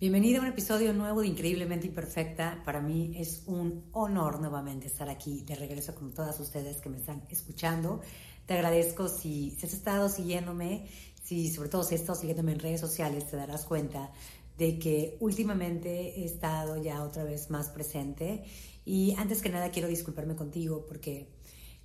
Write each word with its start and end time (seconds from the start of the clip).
Bienvenido 0.00 0.40
a 0.40 0.44
un 0.44 0.48
episodio 0.48 0.94
nuevo 0.94 1.20
de 1.20 1.26
Increíblemente 1.26 1.86
Imperfecta. 1.86 2.62
Para 2.64 2.80
mí 2.80 3.12
es 3.16 3.42
un 3.44 3.84
honor 3.92 4.40
nuevamente 4.40 4.86
estar 4.86 5.10
aquí 5.10 5.42
de 5.42 5.54
regreso 5.54 5.94
con 5.94 6.14
todas 6.14 6.40
ustedes 6.40 6.78
que 6.78 6.88
me 6.88 6.96
están 6.96 7.22
escuchando. 7.28 8.00
Te 8.46 8.54
agradezco 8.54 9.08
si, 9.08 9.50
si 9.50 9.66
has 9.66 9.74
estado 9.74 10.08
siguiéndome, 10.08 10.86
si 11.22 11.50
sobre 11.50 11.68
todo 11.68 11.84
si 11.84 11.96
has 11.96 12.00
estado 12.00 12.18
siguiéndome 12.18 12.52
en 12.52 12.60
redes 12.60 12.80
sociales, 12.80 13.28
te 13.28 13.36
darás 13.36 13.66
cuenta 13.66 14.10
de 14.56 14.78
que 14.78 15.18
últimamente 15.20 16.18
he 16.18 16.24
estado 16.24 16.82
ya 16.82 17.04
otra 17.04 17.24
vez 17.24 17.50
más 17.50 17.68
presente. 17.68 18.44
Y 18.86 19.14
antes 19.18 19.42
que 19.42 19.50
nada 19.50 19.70
quiero 19.70 19.86
disculparme 19.88 20.34
contigo 20.34 20.86
porque 20.88 21.28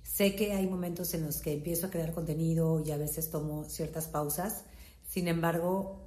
sé 0.02 0.34
que 0.34 0.54
hay 0.54 0.66
momentos 0.66 1.12
en 1.12 1.26
los 1.26 1.42
que 1.42 1.52
empiezo 1.52 1.88
a 1.88 1.90
crear 1.90 2.14
contenido 2.14 2.82
y 2.82 2.92
a 2.92 2.96
veces 2.96 3.30
tomo 3.30 3.64
ciertas 3.64 4.08
pausas. 4.08 4.64
Sin 5.06 5.28
embargo, 5.28 6.05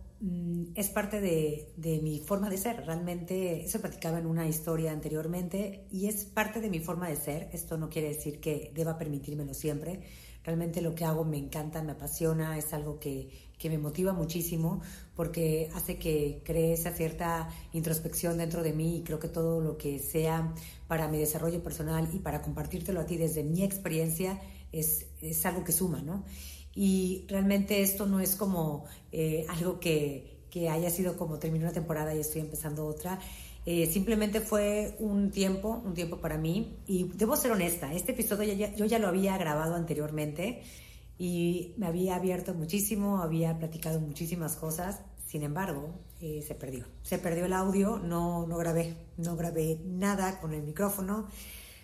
es 0.75 0.89
parte 0.89 1.21
de, 1.21 1.99
mi 2.01 2.19
forma 2.19 2.49
de 2.49 2.57
ser. 2.57 2.85
Realmente, 2.85 3.63
eso 3.63 3.79
platicaba 3.79 4.19
en 4.19 4.25
una 4.25 4.47
historia 4.47 4.91
anteriormente 4.91 5.85
y 5.91 6.07
es 6.07 6.25
parte 6.25 6.59
de 6.59 6.69
mi 6.69 6.79
forma 6.79 7.07
de 7.07 7.15
ser. 7.15 7.49
Esto 7.53 7.77
no 7.77 7.89
quiere 7.89 8.09
decir 8.09 8.39
que 8.41 8.71
deba 8.75 8.97
permitírmelo 8.97 9.53
siempre. 9.53 10.01
Realmente 10.43 10.81
lo 10.81 10.93
que 10.95 11.05
hago 11.05 11.23
me 11.23 11.37
encanta, 11.37 11.81
me 11.83 11.93
apasiona, 11.93 12.57
es 12.57 12.73
algo 12.73 12.99
que, 12.99 13.49
me 13.63 13.77
motiva 13.77 14.13
muchísimo 14.13 14.81
porque 15.15 15.69
hace 15.75 15.97
que 15.97 16.41
cree 16.45 16.73
esa 16.73 16.91
cierta 16.91 17.49
introspección 17.73 18.37
dentro 18.37 18.63
de 18.63 18.71
mí 18.71 18.97
y 18.97 19.03
creo 19.03 19.19
que 19.19 19.27
todo 19.27 19.59
lo 19.59 19.77
que 19.77 19.99
sea 19.99 20.53
para 20.87 21.09
mi 21.09 21.17
desarrollo 21.17 21.61
personal 21.61 22.09
y 22.13 22.19
para 22.19 22.41
compartírtelo 22.41 23.01
a 23.01 23.05
ti 23.05 23.17
desde 23.17 23.43
mi 23.43 23.63
experiencia 23.63 24.39
es, 24.71 25.07
es 25.21 25.45
algo 25.45 25.65
que 25.65 25.73
suma, 25.73 26.01
¿no? 26.01 26.23
Y 26.81 27.25
realmente 27.27 27.81
esto 27.81 28.05
no 28.05 28.21
es 28.21 28.37
como 28.37 28.85
eh, 29.11 29.45
algo 29.49 29.81
que, 29.81 30.45
que, 30.49 30.69
haya 30.69 30.89
sido 30.89 31.17
como 31.17 31.37
terminé 31.37 31.65
una 31.65 31.73
temporada 31.73 32.15
y 32.15 32.21
estoy 32.21 32.39
empezando 32.39 32.85
otra. 32.85 33.19
Eh, 33.65 33.85
simplemente 33.85 34.39
fue 34.39 34.95
un 34.99 35.29
tiempo, 35.29 35.81
un 35.83 35.93
tiempo 35.93 36.21
para 36.21 36.37
mí 36.37 36.77
y 36.87 37.09
debo 37.15 37.35
ser 37.35 37.51
honesta, 37.51 37.91
este 37.93 38.13
episodio 38.13 38.53
yo 38.53 38.85
ya 38.85 38.97
lo 38.97 39.09
había 39.09 39.37
grabado 39.37 39.75
anteriormente 39.75 40.63
y 41.17 41.73
me 41.75 41.85
había 41.85 42.15
abierto 42.15 42.53
muchísimo, 42.53 43.21
había 43.21 43.57
platicado 43.57 43.99
muchísimas 43.99 44.55
cosas, 44.55 45.01
sin 45.27 45.43
embargo, 45.43 45.99
eh, 46.21 46.41
se 46.47 46.55
perdió. 46.55 46.85
Se 47.03 47.17
perdió 47.17 47.43
el 47.43 47.51
audio, 47.51 47.99
no, 47.99 48.47
no 48.47 48.55
grabé, 48.55 48.95
no 49.17 49.35
grabé 49.35 49.81
nada 49.85 50.39
con 50.39 50.53
el 50.53 50.63
micrófono, 50.63 51.27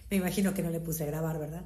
me 0.09 0.15
imagino 0.15 0.53
que 0.53 0.63
no 0.63 0.69
le 0.69 0.79
puse 0.79 1.03
a 1.03 1.07
grabar, 1.07 1.37
¿verdad? 1.37 1.65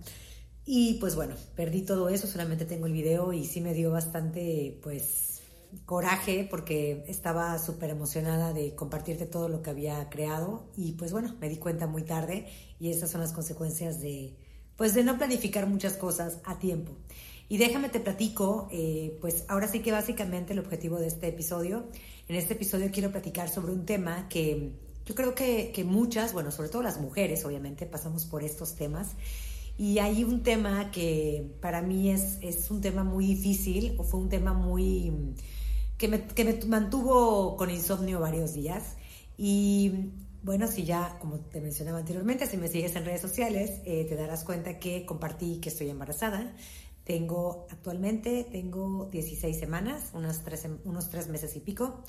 Y 0.65 0.95
pues 0.95 1.15
bueno, 1.15 1.35
perdí 1.55 1.81
todo 1.81 2.09
eso, 2.09 2.27
solamente 2.27 2.65
tengo 2.65 2.85
el 2.85 2.93
video 2.93 3.33
y 3.33 3.45
sí 3.45 3.61
me 3.61 3.73
dio 3.73 3.91
bastante 3.91 4.79
pues 4.83 5.41
coraje 5.85 6.47
porque 6.49 7.03
estaba 7.07 7.57
súper 7.59 7.91
emocionada 7.91 8.53
de 8.53 8.75
compartirte 8.75 9.25
todo 9.25 9.49
lo 9.49 9.61
que 9.61 9.69
había 9.69 10.09
creado. 10.09 10.69
Y 10.75 10.93
pues 10.93 11.11
bueno, 11.11 11.35
me 11.39 11.49
di 11.49 11.57
cuenta 11.57 11.87
muy 11.87 12.03
tarde 12.03 12.47
y 12.79 12.91
esas 12.91 13.09
son 13.09 13.21
las 13.21 13.33
consecuencias 13.33 14.01
de 14.01 14.35
pues 14.75 14.93
de 14.93 15.03
no 15.03 15.17
planificar 15.17 15.67
muchas 15.67 15.97
cosas 15.97 16.37
a 16.45 16.57
tiempo. 16.57 16.93
Y 17.49 17.57
déjame 17.57 17.89
te 17.89 17.99
platico, 17.99 18.69
eh, 18.71 19.17
pues 19.19 19.43
ahora 19.49 19.67
sí 19.67 19.81
que 19.81 19.91
básicamente 19.91 20.53
el 20.53 20.59
objetivo 20.59 20.97
de 20.99 21.07
este 21.07 21.27
episodio, 21.27 21.89
en 22.27 22.35
este 22.35 22.53
episodio 22.53 22.89
quiero 22.91 23.11
platicar 23.11 23.49
sobre 23.49 23.73
un 23.73 23.85
tema 23.85 24.29
que 24.29 24.71
yo 25.05 25.15
creo 25.15 25.35
que, 25.35 25.71
que 25.73 25.83
muchas, 25.83 26.31
bueno, 26.31 26.51
sobre 26.51 26.69
todo 26.69 26.83
las 26.83 27.01
mujeres 27.01 27.43
obviamente, 27.43 27.87
pasamos 27.87 28.25
por 28.25 28.43
estos 28.43 28.75
temas 28.75 29.15
y 29.79 29.99
hay 29.99 30.25
un 30.25 30.43
tema 30.43 30.91
que 30.91 31.55
para 31.61 31.81
mí 31.81 32.09
es, 32.09 32.37
es 32.41 32.69
un 32.69 32.81
tema 32.81 33.05
muy 33.05 33.25
difícil, 33.27 33.95
o 33.97 34.03
fue 34.03 34.19
un 34.19 34.27
tema 34.27 34.51
muy... 34.51 35.33
que 35.97 36.09
me, 36.09 36.25
que 36.25 36.43
me 36.43 36.59
mantuvo 36.65 37.55
con 37.55 37.71
insomnio 37.71 38.19
varios 38.19 38.53
días. 38.53 38.97
Y 39.37 40.11
bueno, 40.43 40.67
si 40.67 40.83
ya, 40.83 41.17
como 41.21 41.39
te 41.39 41.61
mencionaba 41.61 41.99
anteriormente, 41.99 42.45
si 42.45 42.57
me 42.57 42.67
sigues 42.67 42.93
en 42.97 43.05
redes 43.05 43.21
sociales, 43.21 43.79
eh, 43.85 44.03
te 44.03 44.17
darás 44.17 44.43
cuenta 44.43 44.79
que 44.79 45.05
compartí 45.05 45.61
que 45.61 45.69
estoy 45.69 45.89
embarazada. 45.89 46.53
Tengo 47.05 47.65
actualmente, 47.69 48.45
tengo 48.51 49.05
16 49.05 49.57
semanas, 49.57 50.09
unos 50.13 50.43
tres, 50.43 50.67
unos 50.83 51.09
tres 51.09 51.29
meses 51.29 51.55
y 51.55 51.61
pico. 51.61 52.03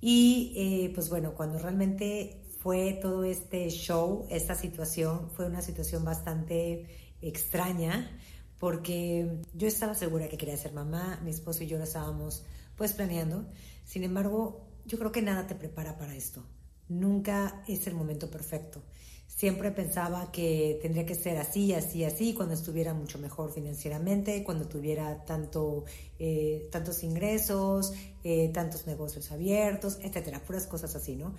Y 0.00 0.54
eh, 0.56 0.92
pues 0.94 1.10
bueno, 1.10 1.34
cuando 1.34 1.58
realmente 1.58 2.41
fue 2.62 2.92
todo 3.02 3.24
este 3.24 3.68
show, 3.70 4.26
esta 4.30 4.54
situación, 4.54 5.30
fue 5.30 5.46
una 5.46 5.62
situación 5.62 6.04
bastante 6.04 7.16
extraña 7.20 8.18
porque 8.58 9.40
yo 9.54 9.66
estaba 9.66 9.94
segura 9.94 10.28
que 10.28 10.36
quería 10.38 10.56
ser 10.56 10.72
mamá, 10.72 11.20
mi 11.24 11.32
esposo 11.32 11.64
y 11.64 11.66
yo 11.66 11.78
lo 11.78 11.84
estábamos 11.84 12.44
pues 12.76 12.92
planeando. 12.92 13.50
Sin 13.84 14.04
embargo, 14.04 14.68
yo 14.86 14.96
creo 14.98 15.10
que 15.10 15.22
nada 15.22 15.48
te 15.48 15.56
prepara 15.56 15.98
para 15.98 16.14
esto. 16.14 16.44
Nunca 16.88 17.64
es 17.66 17.88
el 17.88 17.94
momento 17.94 18.30
perfecto. 18.30 18.84
Siempre 19.26 19.72
pensaba 19.72 20.30
que 20.30 20.78
tendría 20.82 21.04
que 21.04 21.16
ser 21.16 21.38
así, 21.38 21.72
así, 21.74 22.04
así, 22.04 22.34
cuando 22.34 22.54
estuviera 22.54 22.94
mucho 22.94 23.18
mejor 23.18 23.52
financieramente, 23.52 24.44
cuando 24.44 24.68
tuviera 24.68 25.24
tanto, 25.24 25.84
eh, 26.20 26.68
tantos 26.70 27.02
ingresos, 27.02 27.92
eh, 28.22 28.50
tantos 28.54 28.86
negocios 28.86 29.32
abiertos, 29.32 29.98
etcétera, 30.02 30.44
puras 30.44 30.68
cosas 30.68 30.94
así, 30.94 31.16
¿no? 31.16 31.34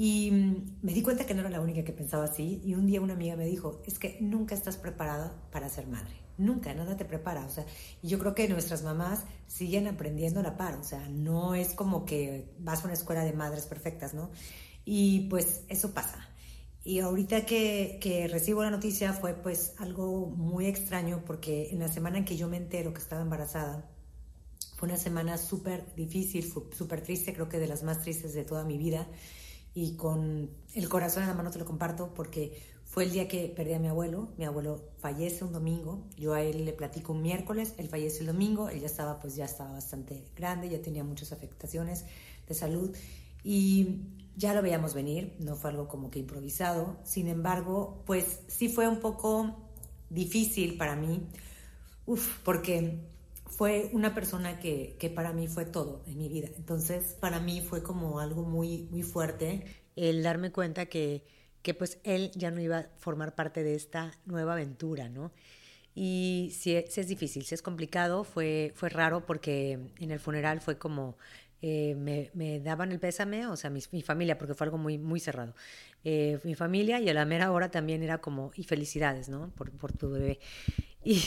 Y 0.00 0.30
mm, 0.30 0.78
me 0.82 0.92
di 0.92 1.02
cuenta 1.02 1.26
que 1.26 1.34
no 1.34 1.40
era 1.40 1.50
la 1.50 1.60
única 1.60 1.82
que 1.82 1.92
pensaba 1.92 2.22
así. 2.22 2.62
Y 2.64 2.74
un 2.74 2.86
día 2.86 3.00
una 3.00 3.14
amiga 3.14 3.34
me 3.34 3.46
dijo, 3.46 3.82
es 3.84 3.98
que 3.98 4.16
nunca 4.20 4.54
estás 4.54 4.76
preparada 4.76 5.42
para 5.50 5.68
ser 5.68 5.88
madre. 5.88 6.14
Nunca, 6.36 6.72
nada 6.72 6.96
te 6.96 7.04
prepara. 7.04 7.44
O 7.44 7.50
sea, 7.50 7.66
y 8.00 8.06
yo 8.06 8.20
creo 8.20 8.32
que 8.32 8.46
nuestras 8.46 8.84
mamás 8.84 9.24
siguen 9.48 9.88
aprendiendo 9.88 10.38
a 10.38 10.44
la 10.44 10.56
par. 10.56 10.76
O 10.76 10.84
sea, 10.84 11.08
no 11.08 11.56
es 11.56 11.74
como 11.74 12.04
que 12.04 12.54
vas 12.60 12.82
a 12.82 12.84
una 12.84 12.92
escuela 12.92 13.24
de 13.24 13.32
madres 13.32 13.66
perfectas, 13.66 14.14
¿no? 14.14 14.30
Y 14.84 15.22
pues 15.28 15.64
eso 15.68 15.92
pasa. 15.94 16.28
Y 16.84 17.00
ahorita 17.00 17.44
que, 17.44 17.98
que, 18.00 18.28
recibo 18.28 18.62
la 18.62 18.70
noticia 18.70 19.12
fue 19.12 19.34
pues 19.34 19.74
algo 19.78 20.26
muy 20.26 20.66
extraño 20.66 21.24
porque 21.26 21.70
en 21.70 21.80
la 21.80 21.88
semana 21.88 22.18
en 22.18 22.24
que 22.24 22.36
yo 22.36 22.48
me 22.48 22.56
entero 22.56 22.94
que 22.94 23.00
estaba 23.00 23.22
embarazada, 23.22 23.90
fue 24.76 24.88
una 24.88 24.96
semana 24.96 25.38
súper 25.38 25.92
difícil, 25.96 26.48
súper 26.48 27.00
triste, 27.00 27.34
creo 27.34 27.48
que 27.48 27.58
de 27.58 27.66
las 27.66 27.82
más 27.82 28.00
tristes 28.00 28.32
de 28.32 28.44
toda 28.44 28.62
mi 28.62 28.78
vida 28.78 29.08
y 29.74 29.96
con 29.96 30.50
el 30.74 30.88
corazón 30.88 31.22
en 31.22 31.28
la 31.28 31.34
mano 31.34 31.50
te 31.50 31.58
lo 31.58 31.64
comparto 31.64 32.12
porque 32.14 32.60
fue 32.84 33.04
el 33.04 33.12
día 33.12 33.28
que 33.28 33.52
perdí 33.54 33.74
a 33.74 33.78
mi 33.78 33.88
abuelo. 33.88 34.30
Mi 34.38 34.44
abuelo 34.44 34.82
fallece 34.98 35.44
un 35.44 35.52
domingo. 35.52 36.06
Yo 36.16 36.32
a 36.32 36.42
él 36.42 36.64
le 36.64 36.72
platico 36.72 37.12
un 37.12 37.20
miércoles, 37.20 37.74
él 37.76 37.88
fallece 37.88 38.20
el 38.20 38.26
domingo. 38.26 38.70
Él 38.70 38.80
ya 38.80 38.86
estaba, 38.86 39.20
pues 39.20 39.36
ya 39.36 39.44
estaba 39.44 39.72
bastante 39.72 40.24
grande, 40.34 40.70
ya 40.70 40.80
tenía 40.80 41.04
muchas 41.04 41.32
afectaciones 41.32 42.06
de 42.46 42.54
salud 42.54 42.96
y 43.44 44.00
ya 44.36 44.54
lo 44.54 44.62
veíamos 44.62 44.94
venir. 44.94 45.36
No 45.38 45.54
fue 45.54 45.70
algo 45.70 45.86
como 45.86 46.10
que 46.10 46.18
improvisado. 46.18 46.96
Sin 47.04 47.28
embargo, 47.28 48.02
pues 48.06 48.40
sí 48.48 48.68
fue 48.68 48.88
un 48.88 49.00
poco 49.00 49.54
difícil 50.08 50.78
para 50.78 50.96
mí. 50.96 51.28
Uf, 52.06 52.38
porque 52.42 53.04
fue 53.48 53.90
una 53.92 54.14
persona 54.14 54.60
que, 54.60 54.96
que, 54.98 55.10
para 55.10 55.32
mí 55.32 55.48
fue 55.48 55.64
todo 55.64 56.02
en 56.06 56.18
mi 56.18 56.28
vida. 56.28 56.48
Entonces, 56.56 57.16
para 57.20 57.40
mí 57.40 57.60
fue 57.60 57.82
como 57.82 58.20
algo 58.20 58.42
muy, 58.42 58.88
muy 58.90 59.02
fuerte 59.02 59.64
el 59.96 60.22
darme 60.22 60.52
cuenta 60.52 60.86
que, 60.86 61.24
que 61.62 61.74
pues 61.74 61.98
él 62.04 62.30
ya 62.34 62.50
no 62.50 62.60
iba 62.60 62.78
a 62.78 62.88
formar 62.98 63.34
parte 63.34 63.62
de 63.62 63.74
esta 63.74 64.12
nueva 64.26 64.52
aventura, 64.52 65.08
¿no? 65.08 65.32
Y 65.94 66.52
si, 66.56 66.76
es 66.76 67.08
difícil, 67.08 67.44
si 67.44 67.54
es 67.54 67.62
complicado, 67.62 68.22
fue, 68.22 68.72
fue 68.76 68.88
raro 68.88 69.26
porque 69.26 69.90
en 69.98 70.10
el 70.12 70.20
funeral 70.20 70.60
fue 70.60 70.78
como, 70.78 71.16
eh, 71.60 71.96
me, 71.96 72.30
me, 72.34 72.60
daban 72.60 72.92
el 72.92 73.00
pésame, 73.00 73.48
o 73.48 73.56
sea, 73.56 73.70
mi, 73.70 73.80
mi, 73.90 74.02
familia, 74.02 74.38
porque 74.38 74.54
fue 74.54 74.66
algo 74.66 74.78
muy, 74.78 74.96
muy 74.98 75.18
cerrado. 75.18 75.56
Eh, 76.04 76.38
mi 76.44 76.54
familia 76.54 77.00
y 77.00 77.08
a 77.08 77.14
la 77.14 77.24
mera 77.24 77.50
hora 77.50 77.70
también 77.70 78.04
era 78.04 78.18
como, 78.18 78.52
y 78.54 78.62
felicidades, 78.62 79.28
¿no? 79.28 79.50
Por, 79.56 79.72
por 79.72 79.92
tu 79.92 80.10
bebé. 80.10 80.38
Y 81.04 81.20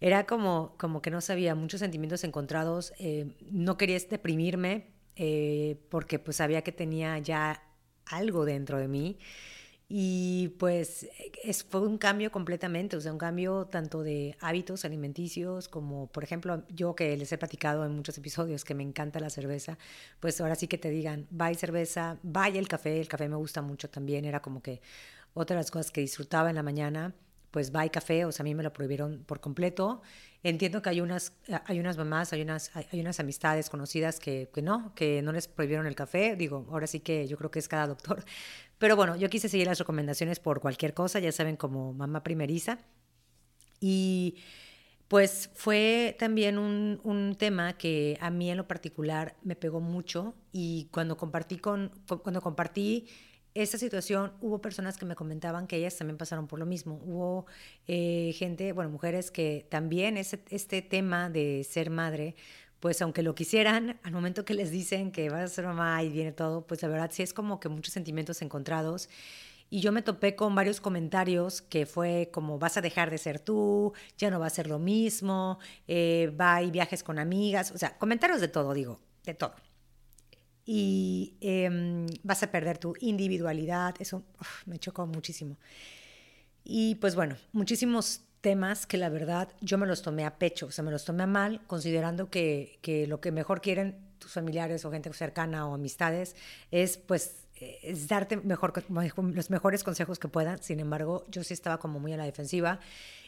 era 0.00 0.26
como, 0.26 0.74
como 0.78 1.02
que 1.02 1.10
no 1.10 1.20
sabía, 1.20 1.54
muchos 1.54 1.80
sentimientos 1.80 2.24
encontrados. 2.24 2.92
Eh, 2.98 3.34
no 3.50 3.76
quería 3.76 3.98
deprimirme 3.98 4.86
eh, 5.16 5.80
porque 5.90 6.18
pues 6.18 6.36
sabía 6.36 6.62
que 6.62 6.72
tenía 6.72 7.18
ya 7.18 7.62
algo 8.06 8.44
dentro 8.44 8.78
de 8.78 8.88
mí. 8.88 9.18
Y 9.90 10.48
pues 10.58 11.08
es, 11.42 11.64
fue 11.64 11.80
un 11.80 11.96
cambio 11.96 12.30
completamente, 12.30 12.94
o 12.96 13.00
sea, 13.00 13.10
un 13.10 13.18
cambio 13.18 13.66
tanto 13.66 14.02
de 14.02 14.36
hábitos 14.38 14.84
alimenticios 14.84 15.66
como, 15.68 16.08
por 16.08 16.24
ejemplo, 16.24 16.62
yo 16.68 16.94
que 16.94 17.16
les 17.16 17.32
he 17.32 17.38
platicado 17.38 17.86
en 17.86 17.96
muchos 17.96 18.18
episodios 18.18 18.64
que 18.64 18.74
me 18.74 18.82
encanta 18.82 19.18
la 19.18 19.30
cerveza, 19.30 19.78
pues 20.20 20.38
ahora 20.42 20.56
sí 20.56 20.68
que 20.68 20.76
te 20.76 20.90
digan, 20.90 21.26
vaya 21.30 21.58
cerveza, 21.58 22.18
vaya 22.22 22.60
el 22.60 22.68
café, 22.68 23.00
el 23.00 23.08
café 23.08 23.30
me 23.30 23.36
gusta 23.36 23.62
mucho 23.62 23.88
también, 23.88 24.26
era 24.26 24.42
como 24.42 24.62
que 24.62 24.82
otra 25.32 25.56
de 25.56 25.62
las 25.62 25.70
cosas 25.70 25.90
que 25.90 26.02
disfrutaba 26.02 26.50
en 26.50 26.56
la 26.56 26.62
mañana 26.62 27.14
pues 27.50 27.74
va 27.74 27.86
y 27.86 27.90
café, 27.90 28.24
o 28.24 28.32
sea, 28.32 28.42
a 28.42 28.44
mí 28.44 28.54
me 28.54 28.62
lo 28.62 28.72
prohibieron 28.72 29.24
por 29.24 29.40
completo. 29.40 30.02
Entiendo 30.42 30.82
que 30.82 30.90
hay 30.90 31.00
unas, 31.00 31.32
hay 31.66 31.80
unas 31.80 31.96
mamás, 31.96 32.32
hay 32.32 32.42
unas, 32.42 32.70
hay 32.74 33.00
unas 33.00 33.20
amistades 33.20 33.70
conocidas 33.70 34.20
que, 34.20 34.50
que 34.52 34.62
no, 34.62 34.94
que 34.94 35.22
no 35.22 35.32
les 35.32 35.48
prohibieron 35.48 35.86
el 35.86 35.94
café. 35.94 36.36
Digo, 36.36 36.66
ahora 36.70 36.86
sí 36.86 37.00
que 37.00 37.26
yo 37.26 37.36
creo 37.36 37.50
que 37.50 37.58
es 37.58 37.68
cada 37.68 37.86
doctor. 37.86 38.24
Pero 38.78 38.96
bueno, 38.96 39.16
yo 39.16 39.28
quise 39.30 39.48
seguir 39.48 39.66
las 39.66 39.78
recomendaciones 39.78 40.40
por 40.40 40.60
cualquier 40.60 40.94
cosa, 40.94 41.18
ya 41.20 41.32
saben, 41.32 41.56
como 41.56 41.92
mamá 41.94 42.22
primeriza. 42.22 42.78
Y 43.80 44.36
Pues 45.08 45.50
fue 45.54 46.16
también 46.18 46.58
un, 46.58 47.00
un, 47.02 47.34
tema 47.36 47.78
que 47.78 48.18
a 48.20 48.30
mí 48.30 48.50
en 48.50 48.58
lo 48.58 48.68
particular 48.68 49.36
me 49.42 49.56
pegó 49.56 49.80
mucho 49.80 50.34
y 50.52 50.88
cuando 50.92 51.16
compartí, 51.16 51.58
con, 51.58 51.92
cuando 52.22 52.42
compartí 52.42 53.08
esta 53.62 53.78
situación, 53.78 54.32
hubo 54.40 54.60
personas 54.60 54.96
que 54.96 55.04
me 55.04 55.14
comentaban 55.14 55.66
que 55.66 55.76
ellas 55.76 55.96
también 55.96 56.16
pasaron 56.16 56.46
por 56.46 56.58
lo 56.58 56.66
mismo. 56.66 57.00
Hubo 57.04 57.46
eh, 57.86 58.32
gente, 58.36 58.72
bueno, 58.72 58.90
mujeres 58.90 59.30
que 59.30 59.66
también 59.68 60.16
ese, 60.16 60.40
este 60.50 60.82
tema 60.82 61.28
de 61.30 61.64
ser 61.64 61.90
madre, 61.90 62.36
pues 62.80 63.02
aunque 63.02 63.22
lo 63.22 63.34
quisieran, 63.34 63.98
al 64.02 64.12
momento 64.12 64.44
que 64.44 64.54
les 64.54 64.70
dicen 64.70 65.10
que 65.10 65.28
vas 65.30 65.42
a 65.42 65.48
ser 65.48 65.64
mamá 65.64 66.02
y 66.02 66.08
viene 66.08 66.32
todo, 66.32 66.66
pues 66.66 66.82
la 66.82 66.88
verdad 66.88 67.10
sí 67.12 67.22
es 67.22 67.32
como 67.32 67.58
que 67.60 67.68
muchos 67.68 67.92
sentimientos 67.92 68.42
encontrados. 68.42 69.08
Y 69.70 69.80
yo 69.80 69.92
me 69.92 70.02
topé 70.02 70.34
con 70.34 70.54
varios 70.54 70.80
comentarios 70.80 71.60
que 71.60 71.84
fue 71.84 72.30
como 72.32 72.58
vas 72.58 72.76
a 72.76 72.80
dejar 72.80 73.10
de 73.10 73.18
ser 73.18 73.38
tú, 73.38 73.92
ya 74.16 74.30
no 74.30 74.40
va 74.40 74.46
a 74.46 74.50
ser 74.50 74.66
lo 74.66 74.78
mismo, 74.78 75.58
eh, 75.86 76.32
va 76.40 76.62
y 76.62 76.70
viajes 76.70 77.02
con 77.02 77.18
amigas, 77.18 77.72
o 77.72 77.78
sea, 77.78 77.98
comentarios 77.98 78.40
de 78.40 78.48
todo, 78.48 78.72
digo, 78.72 79.00
de 79.24 79.34
todo. 79.34 79.54
Y 80.70 81.32
em, 81.40 82.04
vas 82.22 82.42
a 82.42 82.50
perder 82.50 82.76
tu 82.76 82.92
individualidad, 83.00 83.94
eso 84.00 84.22
me 84.66 84.78
chocó 84.78 85.06
muchísimo. 85.06 85.56
Y 86.62 86.96
pues 86.96 87.14
bueno, 87.14 87.38
muchísimos 87.52 88.20
temas 88.42 88.86
que 88.86 88.98
la 88.98 89.08
verdad 89.08 89.48
yo 89.62 89.78
me 89.78 89.86
los 89.86 90.02
tomé 90.02 90.26
a 90.26 90.38
pecho, 90.38 90.66
o 90.66 90.70
sea, 90.70 90.84
me 90.84 90.90
los 90.90 91.06
tomé 91.06 91.22
a 91.22 91.26
mal, 91.26 91.62
considerando 91.66 92.28
que, 92.28 92.78
que 92.82 93.06
lo 93.06 93.18
que 93.22 93.32
mejor 93.32 93.62
quieren 93.62 93.96
tus 94.18 94.32
familiares 94.32 94.84
o 94.84 94.90
gente 94.90 95.10
cercana 95.14 95.66
o 95.66 95.72
amistades 95.72 96.36
es 96.70 96.98
pues 96.98 97.46
es 97.82 98.08
darte 98.08 98.36
los 98.36 99.50
mejores 99.50 99.84
consejos 99.84 100.18
que 100.18 100.28
puedan. 100.28 100.62
Sin 100.62 100.80
embargo, 100.80 101.24
yo 101.28 101.44
sí 101.44 101.54
estaba 101.54 101.78
como 101.78 101.98
muy 101.98 102.12
a 102.12 102.16
la 102.16 102.24
defensiva. 102.24 102.80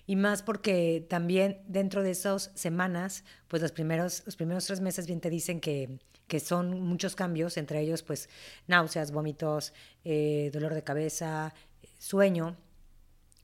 Y 0.06 0.16
más 0.16 0.42
porque 0.42 1.06
también 1.08 1.62
dentro 1.66 2.02
de 2.02 2.10
esas 2.12 2.50
semanas, 2.54 3.24
pues 3.48 3.62
los 3.62 3.72
primeros, 3.72 4.22
los 4.26 4.36
primeros 4.36 4.66
tres 4.66 4.80
meses 4.80 5.06
bien 5.06 5.20
te 5.20 5.30
dicen 5.30 5.60
que, 5.60 5.98
que 6.26 6.40
son 6.40 6.80
muchos 6.80 7.14
cambios, 7.14 7.56
entre 7.56 7.80
ellos 7.80 8.02
pues 8.02 8.28
náuseas, 8.66 9.12
vómitos, 9.12 9.72
eh, 10.04 10.50
dolor 10.52 10.74
de 10.74 10.84
cabeza, 10.84 11.54
sueño. 11.98 12.56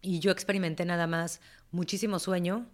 Y 0.02 0.20
yo 0.20 0.30
experimenté 0.30 0.84
nada 0.84 1.06
más 1.06 1.40
muchísimo 1.70 2.18
sueño 2.18 2.68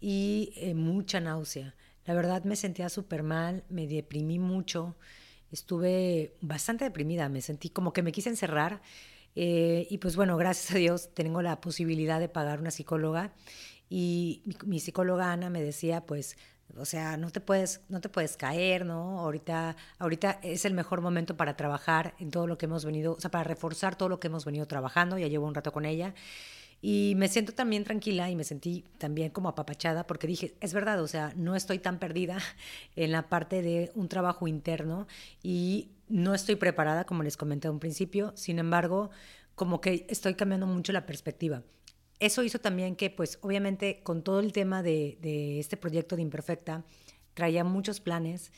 y 0.00 0.52
eh, 0.56 0.74
mucha 0.74 1.20
náusea. 1.20 1.74
La 2.04 2.14
verdad 2.14 2.44
me 2.44 2.56
sentía 2.56 2.88
súper 2.88 3.22
mal, 3.22 3.64
me 3.68 3.86
deprimí 3.86 4.38
mucho 4.38 4.96
estuve 5.50 6.34
bastante 6.40 6.84
deprimida, 6.84 7.28
me 7.28 7.40
sentí 7.40 7.70
como 7.70 7.92
que 7.92 8.02
me 8.02 8.12
quise 8.12 8.28
encerrar. 8.28 8.82
Eh, 9.34 9.86
y 9.90 9.98
pues 9.98 10.16
bueno, 10.16 10.36
gracias 10.38 10.74
a 10.74 10.78
Dios 10.78 11.14
tengo 11.14 11.42
la 11.42 11.60
posibilidad 11.60 12.20
de 12.20 12.28
pagar 12.28 12.60
una 12.60 12.70
psicóloga 12.70 13.32
y 13.88 14.42
mi, 14.64 14.80
psicóloga 14.80 15.32
Ana 15.32 15.50
me 15.50 15.62
decía, 15.62 16.04
pues, 16.06 16.36
o 16.76 16.84
sea, 16.84 17.16
no 17.16 17.30
te 17.30 17.40
puedes, 17.40 17.82
no 17.88 18.00
te 18.00 18.08
puedes 18.08 18.36
caer, 18.36 18.84
¿no? 18.84 19.20
Ahorita, 19.20 19.76
ahorita 19.98 20.40
es 20.42 20.64
el 20.64 20.74
mejor 20.74 21.00
momento 21.00 21.36
para 21.36 21.56
trabajar 21.56 22.14
en 22.18 22.30
todo 22.30 22.46
lo 22.46 22.58
que 22.58 22.66
hemos 22.66 22.84
venido, 22.84 23.14
o 23.14 23.20
sea, 23.20 23.30
para 23.30 23.44
reforzar 23.44 23.96
todo 23.96 24.08
lo 24.08 24.18
que 24.18 24.26
hemos 24.26 24.44
venido 24.44 24.66
trabajando. 24.66 25.18
Ya 25.18 25.28
llevo 25.28 25.46
un 25.46 25.54
rato 25.54 25.72
con 25.72 25.84
ella 25.84 26.14
y 26.88 27.16
me 27.16 27.26
siento 27.26 27.52
también 27.52 27.82
tranquila 27.82 28.30
y 28.30 28.36
me 28.36 28.44
sentí 28.44 28.84
también 28.98 29.30
como 29.30 29.48
apapachada 29.48 30.06
porque 30.06 30.28
dije, 30.28 30.54
es 30.60 30.72
verdad, 30.72 31.02
o 31.02 31.08
sea, 31.08 31.32
no 31.34 31.56
estoy 31.56 31.80
tan 31.80 31.98
perdida 31.98 32.38
en 32.94 33.10
la 33.10 33.28
parte 33.28 33.60
de 33.60 33.90
un 33.96 34.08
trabajo 34.08 34.46
interno 34.46 35.08
y 35.42 35.90
no 36.06 36.32
estoy 36.32 36.54
preparada, 36.54 37.02
como 37.02 37.24
les 37.24 37.36
comenté 37.36 37.66
a 37.66 37.72
un 37.72 37.80
principio, 37.80 38.32
sin 38.36 38.60
embargo, 38.60 39.10
como 39.56 39.80
que 39.80 40.06
estoy 40.08 40.34
cambiando 40.34 40.68
mucho 40.68 40.92
la 40.92 41.06
perspectiva. 41.06 41.64
Eso 42.20 42.44
hizo 42.44 42.60
también 42.60 42.94
que, 42.94 43.10
pues, 43.10 43.40
obviamente, 43.42 43.98
con 44.04 44.22
todo 44.22 44.38
el 44.38 44.52
tema 44.52 44.84
de, 44.84 45.18
de 45.20 45.58
este 45.58 45.76
proyecto 45.76 46.14
de 46.14 46.22
Imperfecta, 46.22 46.84
traía 47.34 47.64
muchos 47.64 47.98
planes, 47.98 48.52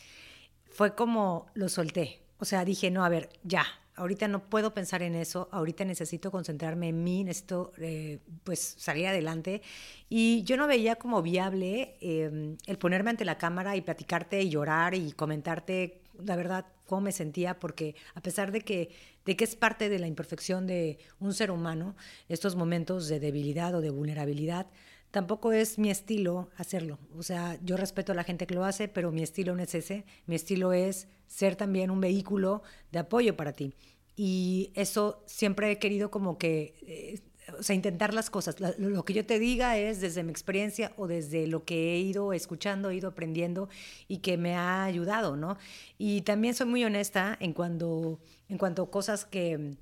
fue 0.71 0.95
como 0.95 1.47
lo 1.55 1.71
solté. 1.71 2.21
O 2.37 2.45
sea, 2.45 2.67
dije, 2.67 2.91
no, 2.91 3.07
a 3.07 3.09
ver, 3.09 3.31
ya, 3.43 3.65
ahorita 3.99 4.29
no 4.29 4.49
puedo 4.49 4.73
pensar 4.73 5.03
en 5.03 5.15
eso, 5.15 5.49
ahorita 5.53 5.85
necesito 5.85 6.31
concentrarme 6.31 6.89
en 6.89 7.05
mí, 7.05 7.25
necesito 7.25 7.73
eh, 7.79 8.21
pues 8.45 8.77
salir 8.79 9.07
adelante. 9.07 9.61
Y 10.09 10.43
yo 10.45 10.57
no 10.57 10.67
veía 10.67 10.97
como 10.97 11.21
viable 11.21 11.97
em, 12.01 12.57
el 12.67 12.79
ponerme 12.79 13.11
ante 13.11 13.25
la 13.25 13.37
cámara 13.37 13.77
y 13.77 13.81
platicarte 13.83 14.41
y 14.41 14.49
llorar 14.49 14.95
y 14.95 15.13
comentarte 15.13 16.01
la 16.25 16.37
verdad 16.37 16.67
cómo 16.87 17.03
me 17.03 17.13
sentía, 17.13 17.59
porque 17.59 17.95
a 18.15 18.23
pesar 18.23 18.51
de 18.51 18.63
que, 18.63 18.91
de 19.25 19.37
que 19.37 19.45
es 19.45 19.57
parte 19.57 19.89
de 19.89 19.99
la 19.99 20.07
imperfección 20.07 20.67
de 20.67 20.99
un 21.21 21.35
ser 21.35 21.51
humano, 21.51 21.95
estos 22.29 22.57
momentos 22.57 23.09
de 23.09 23.21
debilidad 23.21 23.75
o 23.75 23.81
de 23.81 23.91
vulnerabilidad, 23.91 24.67
tampoco 25.11 25.53
es 25.53 25.79
mi 25.79 25.91
estilo 25.91 26.51
hacerlo. 26.57 26.99
O 27.17 27.23
sea, 27.23 27.59
yo 27.63 27.77
respeto 27.77 28.13
a 28.13 28.15
la 28.15 28.25
gente 28.25 28.47
que 28.47 28.55
lo 28.55 28.65
hace, 28.65 28.89
pero 28.89 29.13
mi 29.13 29.23
estilo 29.23 29.55
no 29.55 29.63
es 29.63 29.75
ese. 29.75 30.05
Mi 30.27 30.35
estilo 30.35 30.73
es 30.73 31.09
ser 31.27 31.57
también 31.57 31.91
un 31.91 32.01
vehículo 32.01 32.63
de 32.93 33.01
apoyo 33.01 33.37
para 33.37 33.53
ti. 33.53 33.75
Y 34.17 34.73
eso 34.75 35.23
siempre 35.27 35.71
he 35.71 35.79
querido 35.79 36.11
como 36.11 36.39
que, 36.39 36.75
eh, 36.83 37.21
o 37.59 37.63
sea, 37.63 37.77
intentar 37.77 38.13
las 38.13 38.31
cosas. 38.31 38.57
Lo, 38.79 39.05
que 39.05 39.15
yo 39.15 39.25
te 39.25 39.39
diga 39.39 39.79
es 39.79 40.01
desde 40.01 40.25
mi 40.25 40.31
experiencia 40.31 40.93
o 40.97 41.07
desde 41.07 41.47
lo 41.47 41.65
que 41.65 41.95
he 41.95 42.01
ido 42.01 42.33
escuchando, 42.33 42.91
he 42.91 42.97
ido 42.97 43.09
aprendiendo 43.09 43.69
y 44.09 44.19
que 44.19 44.37
me 44.37 44.57
ha 44.57 44.85
ayudado, 44.85 45.37
¿no? 45.37 45.57
Y 45.99 46.23
también 46.23 46.55
soy 46.55 46.67
muy 46.67 46.85
honesta 46.85 47.37
en 47.41 47.53
cuanto, 47.53 48.19
en 48.49 48.59
cuanto 48.59 48.83
a 48.83 48.91
cosas 48.91 49.25
que 49.25 49.77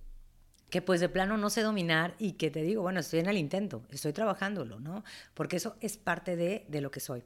que 0.71 0.83
pues 0.83 1.01
de 1.01 1.09
plano 1.09 1.37
no 1.37 1.51
sé 1.51 1.63
dominar 1.63 2.15
y 2.19 2.33
que 2.33 2.51
te 2.51 2.63
digo, 2.63 2.83
bueno, 2.83 3.01
estoy 3.01 3.21
en 3.21 3.29
el 3.29 3.39
intento, 3.39 3.83
estoy 3.91 4.13
trabajándolo, 4.13 4.81
¿no? 4.81 5.05
Porque 5.35 5.57
eso 5.57 5.77
es 5.81 5.97
parte 5.97 6.37
de, 6.37 6.65
de 6.69 6.81
lo 6.81 6.91
que 6.91 7.01
soy. 7.01 7.23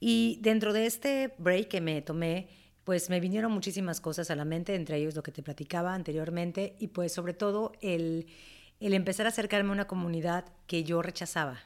Y 0.00 0.38
dentro 0.42 0.72
de 0.72 0.86
este 0.86 1.34
break 1.38 1.68
que 1.68 1.80
me 1.80 2.02
tomé, 2.02 2.48
pues 2.84 3.10
me 3.10 3.20
vinieron 3.20 3.52
muchísimas 3.52 4.00
cosas 4.00 4.30
a 4.30 4.36
la 4.36 4.44
mente, 4.44 4.74
entre 4.74 4.96
ellos 4.96 5.14
lo 5.14 5.22
que 5.22 5.32
te 5.32 5.42
platicaba 5.42 5.94
anteriormente 5.94 6.74
y 6.78 6.88
pues 6.88 7.12
sobre 7.12 7.34
todo 7.34 7.72
el, 7.80 8.26
el 8.80 8.94
empezar 8.94 9.26
a 9.26 9.28
acercarme 9.28 9.70
a 9.70 9.72
una 9.72 9.86
comunidad 9.86 10.46
que 10.66 10.82
yo 10.82 11.02
rechazaba 11.02 11.60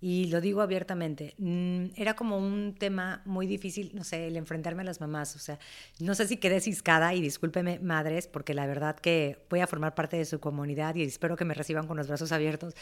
y 0.00 0.26
lo 0.26 0.40
digo 0.40 0.62
abiertamente, 0.62 1.34
mm, 1.36 1.86
era 1.96 2.14
como 2.14 2.38
un 2.38 2.74
tema 2.78 3.20
muy 3.26 3.46
difícil, 3.46 3.90
no 3.94 4.02
sé, 4.02 4.28
el 4.28 4.36
enfrentarme 4.36 4.80
a 4.82 4.84
las 4.84 5.00
mamás, 5.00 5.36
o 5.36 5.38
sea, 5.38 5.58
no 5.98 6.14
sé 6.14 6.26
si 6.26 6.38
quedé 6.38 6.60
ciscada 6.60 7.12
y 7.14 7.20
discúlpeme 7.20 7.78
madres, 7.80 8.26
porque 8.26 8.54
la 8.54 8.66
verdad 8.66 8.96
que 8.96 9.44
voy 9.50 9.60
a 9.60 9.66
formar 9.66 9.94
parte 9.94 10.16
de 10.16 10.24
su 10.24 10.40
comunidad 10.40 10.94
y 10.94 11.02
espero 11.02 11.36
que 11.36 11.44
me 11.44 11.52
reciban 11.52 11.86
con 11.86 11.98
los 11.98 12.08
brazos 12.08 12.32
abiertos, 12.32 12.74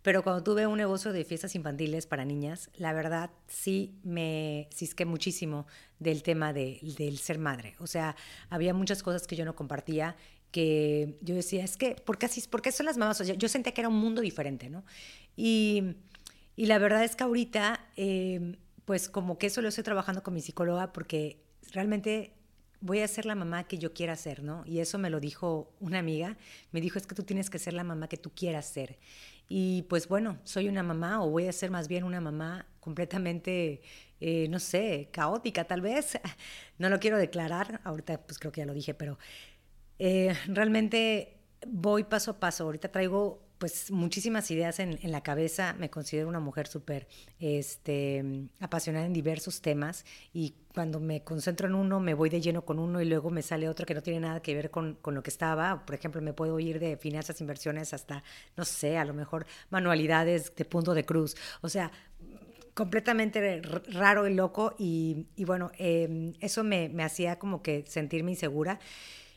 pero 0.00 0.22
cuando 0.22 0.42
tuve 0.42 0.66
un 0.66 0.78
negocio 0.78 1.12
de 1.12 1.24
fiestas 1.24 1.54
infantiles 1.54 2.06
para 2.06 2.24
niñas, 2.24 2.70
la 2.76 2.94
verdad 2.94 3.30
sí 3.48 3.94
me 4.02 4.68
cisqué 4.74 5.04
muchísimo 5.04 5.66
del 5.98 6.22
tema 6.22 6.54
de, 6.54 6.80
del 6.96 7.18
ser 7.18 7.38
madre, 7.38 7.74
o 7.80 7.86
sea, 7.86 8.16
había 8.48 8.72
muchas 8.72 9.02
cosas 9.02 9.26
que 9.26 9.36
yo 9.36 9.44
no 9.44 9.54
compartía 9.54 10.16
que 10.52 11.18
yo 11.22 11.34
decía, 11.34 11.64
es 11.64 11.78
que, 11.78 11.94
¿por 11.94 12.18
qué, 12.18 12.26
así, 12.26 12.42
¿por 12.42 12.60
qué 12.60 12.70
son 12.72 12.84
las 12.84 12.98
mamás? 12.98 13.18
O 13.22 13.24
sea, 13.24 13.34
yo 13.34 13.48
sentía 13.48 13.72
que 13.72 13.80
era 13.80 13.88
un 13.88 13.98
mundo 13.98 14.20
diferente, 14.20 14.68
¿no? 14.68 14.84
Y 15.34 15.96
y 16.56 16.66
la 16.66 16.78
verdad 16.78 17.04
es 17.04 17.16
que 17.16 17.24
ahorita, 17.24 17.80
em, 17.96 18.56
pues 18.84 19.08
como 19.08 19.38
que 19.38 19.46
eso 19.46 19.62
lo 19.62 19.68
estoy 19.68 19.84
trabajando 19.84 20.22
con 20.22 20.34
mi 20.34 20.40
psicóloga 20.40 20.92
porque 20.92 21.42
realmente 21.72 22.34
voy 22.80 23.00
a 23.00 23.08
ser 23.08 23.26
la 23.26 23.34
mamá 23.34 23.64
que 23.64 23.78
yo 23.78 23.94
quiera 23.94 24.16
ser, 24.16 24.42
¿no? 24.42 24.64
Y 24.66 24.80
eso 24.80 24.98
me 24.98 25.08
lo 25.08 25.20
dijo 25.20 25.72
una 25.80 26.00
amiga, 26.00 26.36
me 26.72 26.80
dijo, 26.80 26.98
es 26.98 27.06
que 27.06 27.14
tú 27.14 27.22
tienes 27.22 27.48
que 27.48 27.58
ser 27.58 27.74
la 27.74 27.84
mamá 27.84 28.08
que 28.08 28.16
tú 28.16 28.30
quieras 28.34 28.66
ser. 28.66 28.98
Y 29.48 29.82
pues 29.82 30.08
bueno, 30.08 30.38
soy 30.44 30.68
una 30.68 30.82
mamá 30.82 31.22
o 31.22 31.30
voy 31.30 31.46
a 31.46 31.52
ser 31.52 31.70
más 31.70 31.86
bien 31.88 32.04
una 32.04 32.20
mamá 32.20 32.66
completamente, 32.80 33.82
eh, 34.20 34.48
no 34.48 34.58
sé, 34.58 35.08
caótica 35.12 35.64
tal 35.64 35.80
vez. 35.80 36.18
No 36.78 36.88
lo 36.88 36.98
quiero 36.98 37.16
declarar, 37.16 37.80
ahorita 37.84 38.20
pues 38.26 38.40
creo 38.40 38.50
que 38.50 38.62
ya 38.62 38.66
lo 38.66 38.74
dije, 38.74 38.92
pero 38.94 39.16
eh, 40.00 40.34
realmente 40.48 41.38
voy 41.66 42.04
paso 42.04 42.32
a 42.32 42.40
paso. 42.40 42.64
Ahorita 42.64 42.90
traigo 42.90 43.42
pues 43.62 43.92
muchísimas 43.92 44.50
ideas 44.50 44.80
en, 44.80 44.98
la 45.04 45.20
cabeza. 45.20 45.76
Me 45.78 45.88
considero 45.88 46.28
una 46.28 46.40
mujer 46.40 46.66
súper 46.66 47.06
este, 47.38 48.48
apasionada 48.58 49.06
en 49.06 49.12
diversos 49.12 49.62
temas 49.62 50.04
y 50.32 50.56
cuando 50.74 50.98
me 50.98 51.22
concentro 51.22 51.68
en 51.68 51.76
uno 51.76 52.00
me 52.00 52.12
voy 52.12 52.28
de 52.28 52.40
lleno 52.40 52.64
con 52.64 52.80
uno 52.80 53.00
y 53.00 53.04
luego 53.04 53.30
me 53.30 53.40
sale 53.40 53.68
otro 53.68 53.86
que 53.86 53.94
no 53.94 54.02
tiene 54.02 54.18
nada 54.18 54.42
que 54.42 54.56
ver 54.56 54.72
con, 54.72 54.94
con 54.94 55.14
lo 55.14 55.22
que 55.22 55.30
estaba. 55.30 55.86
Por 55.86 55.94
ejemplo, 55.94 56.20
me 56.20 56.32
puedo 56.32 56.58
ir 56.58 56.80
de 56.80 56.96
finanzas, 56.96 57.40
inversiones 57.40 57.94
hasta, 57.94 58.24
no 58.56 58.64
sé, 58.64 58.98
a 58.98 59.04
lo 59.04 59.14
mejor 59.14 59.46
manualidades 59.70 60.52
de 60.56 60.64
punto 60.64 60.92
de 60.92 61.04
cruz. 61.04 61.36
O 61.60 61.68
sea, 61.68 61.92
completamente 62.74 63.62
raro 63.92 64.26
y 64.26 64.34
loco 64.34 64.74
y, 64.76 65.28
y 65.36 65.44
bueno, 65.44 65.70
em, 65.78 66.32
eso 66.40 66.64
me, 66.64 66.88
me 66.88 67.04
hacía 67.04 67.38
como 67.38 67.62
que 67.62 67.84
sentirme 67.86 68.32
insegura 68.32 68.80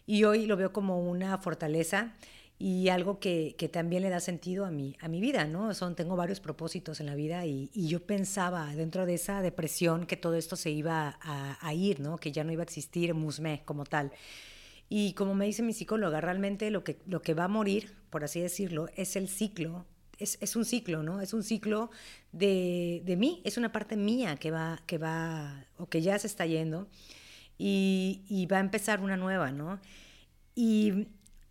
y 0.07 0.23
hoy 0.23 0.47
lo 0.47 0.57
veo 0.57 0.73
como 0.73 0.99
una 0.99 1.37
fortaleza 1.37 2.15
y 2.57 2.89
algo 2.89 3.19
que, 3.19 3.55
que, 3.57 3.67
también 3.67 4.01
le 4.01 4.09
da 4.09 4.19
sentido 4.19 4.65
a 4.65 4.71
mi, 4.71 4.95
a 5.01 5.07
mi 5.07 5.19
vida, 5.19 5.45
¿no? 5.45 5.73
Son, 5.73 5.95
tengo 5.95 6.15
varios 6.15 6.39
propósitos 6.39 6.99
en 7.01 7.07
la 7.07 7.15
vida 7.15 7.45
y, 7.45 7.69
y 7.73 7.87
yo 7.87 8.05
pensaba 8.05 8.73
dentro 8.75 9.05
de 9.05 9.15
esa 9.15 9.41
depresión 9.41 10.05
que 10.05 10.15
todo 10.15 10.35
esto 10.35 10.55
se 10.55 10.71
iba 10.71 11.17
a, 11.21 11.57
a, 11.59 11.73
ir, 11.73 11.99
¿no? 11.99 12.17
Que 12.17 12.31
ya 12.31 12.43
no 12.43 12.53
iba 12.53 12.61
a 12.61 12.63
existir 12.63 13.13
Musme 13.13 13.63
como 13.65 13.83
tal. 13.83 14.11
Y 14.87 15.13
como 15.13 15.35
me 15.35 15.45
dice 15.45 15.63
mi 15.63 15.73
psicóloga, 15.73 16.21
realmente 16.21 16.69
lo 16.71 16.83
que, 16.83 16.99
lo 17.07 17.21
que 17.21 17.33
va 17.33 17.45
a 17.45 17.49
morir, 17.49 17.93
por 18.09 18.23
así 18.23 18.39
decirlo, 18.39 18.87
es 18.95 19.15
el 19.15 19.27
ciclo 19.27 19.85
es, 20.19 20.55
un 20.55 20.65
ciclo, 20.65 21.03
¿no? 21.03 21.21
Es 21.21 21.33
un 21.33 21.43
ciclo 21.43 21.89
de, 22.31 23.01
de, 23.05 23.15
mí, 23.15 23.41
es 23.43 23.57
una 23.57 23.71
parte 23.71 23.97
mía 23.97 24.37
que 24.37 24.51
va, 24.51 24.81
que 24.85 24.97
va, 24.97 25.65
o 25.77 25.87
que 25.87 26.01
ya 26.01 26.17
se 26.19 26.27
está 26.27 26.45
yendo 26.45 26.87
y, 27.57 28.23
y 28.29 28.45
va 28.45 28.57
a 28.57 28.61
empezar 28.61 29.01
una 29.01 29.17
nueva, 29.17 29.51
¿no? 29.51 29.79
Y 30.55 31.07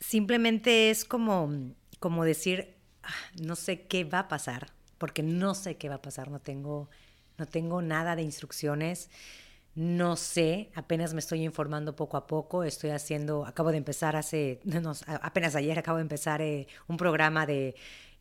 simplemente 0.08 0.90
es 0.90 1.04
como, 1.04 1.50
como 1.98 2.24
decir, 2.24 2.76
ah, 3.02 3.08
no 3.42 3.56
sé 3.56 3.86
qué 3.86 4.04
va 4.04 4.20
a 4.20 4.28
pasar, 4.28 4.72
porque 4.98 5.22
no 5.22 5.54
sé 5.54 5.76
qué 5.76 5.88
va 5.88 5.96
a 5.96 6.02
pasar, 6.02 6.30
no 6.30 6.40
tengo, 6.40 6.90
no 7.38 7.46
tengo 7.46 7.82
nada 7.82 8.16
de 8.16 8.22
instrucciones. 8.22 9.10
No 9.74 10.14
sé, 10.14 10.70
apenas 10.76 11.14
me 11.14 11.18
estoy 11.20 11.42
informando 11.42 11.96
poco 11.96 12.16
a 12.16 12.28
poco. 12.28 12.62
Estoy 12.62 12.90
haciendo, 12.90 13.44
acabo 13.44 13.72
de 13.72 13.78
empezar 13.78 14.14
hace, 14.14 14.60
apenas 15.22 15.56
ayer 15.56 15.78
acabo 15.78 15.98
de 15.98 16.02
empezar 16.02 16.40
eh, 16.42 16.68
un 16.86 16.96
programa 16.96 17.44
de 17.44 17.74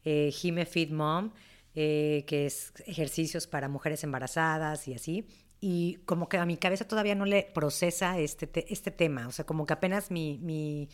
eh, 0.03 0.31
Feed 0.31 0.89
Mom, 0.91 1.31
eh, 1.75 2.23
que 2.27 2.47
es 2.47 2.73
ejercicios 2.87 3.45
para 3.45 3.67
mujeres 3.69 4.03
embarazadas 4.03 4.87
y 4.87 4.95
así. 4.95 5.27
Y 5.61 5.99
como 6.05 6.27
que 6.27 6.37
a 6.37 6.45
mi 6.45 6.57
cabeza 6.57 6.87
todavía 6.87 7.15
no 7.15 7.25
le 7.25 7.43
procesa 7.53 8.17
este, 8.17 8.49
este 8.73 8.91
tema. 8.91 9.27
O 9.27 9.31
sea, 9.31 9.45
como 9.45 9.65
que 9.65 9.73
apenas 9.73 10.11
mi, 10.11 10.89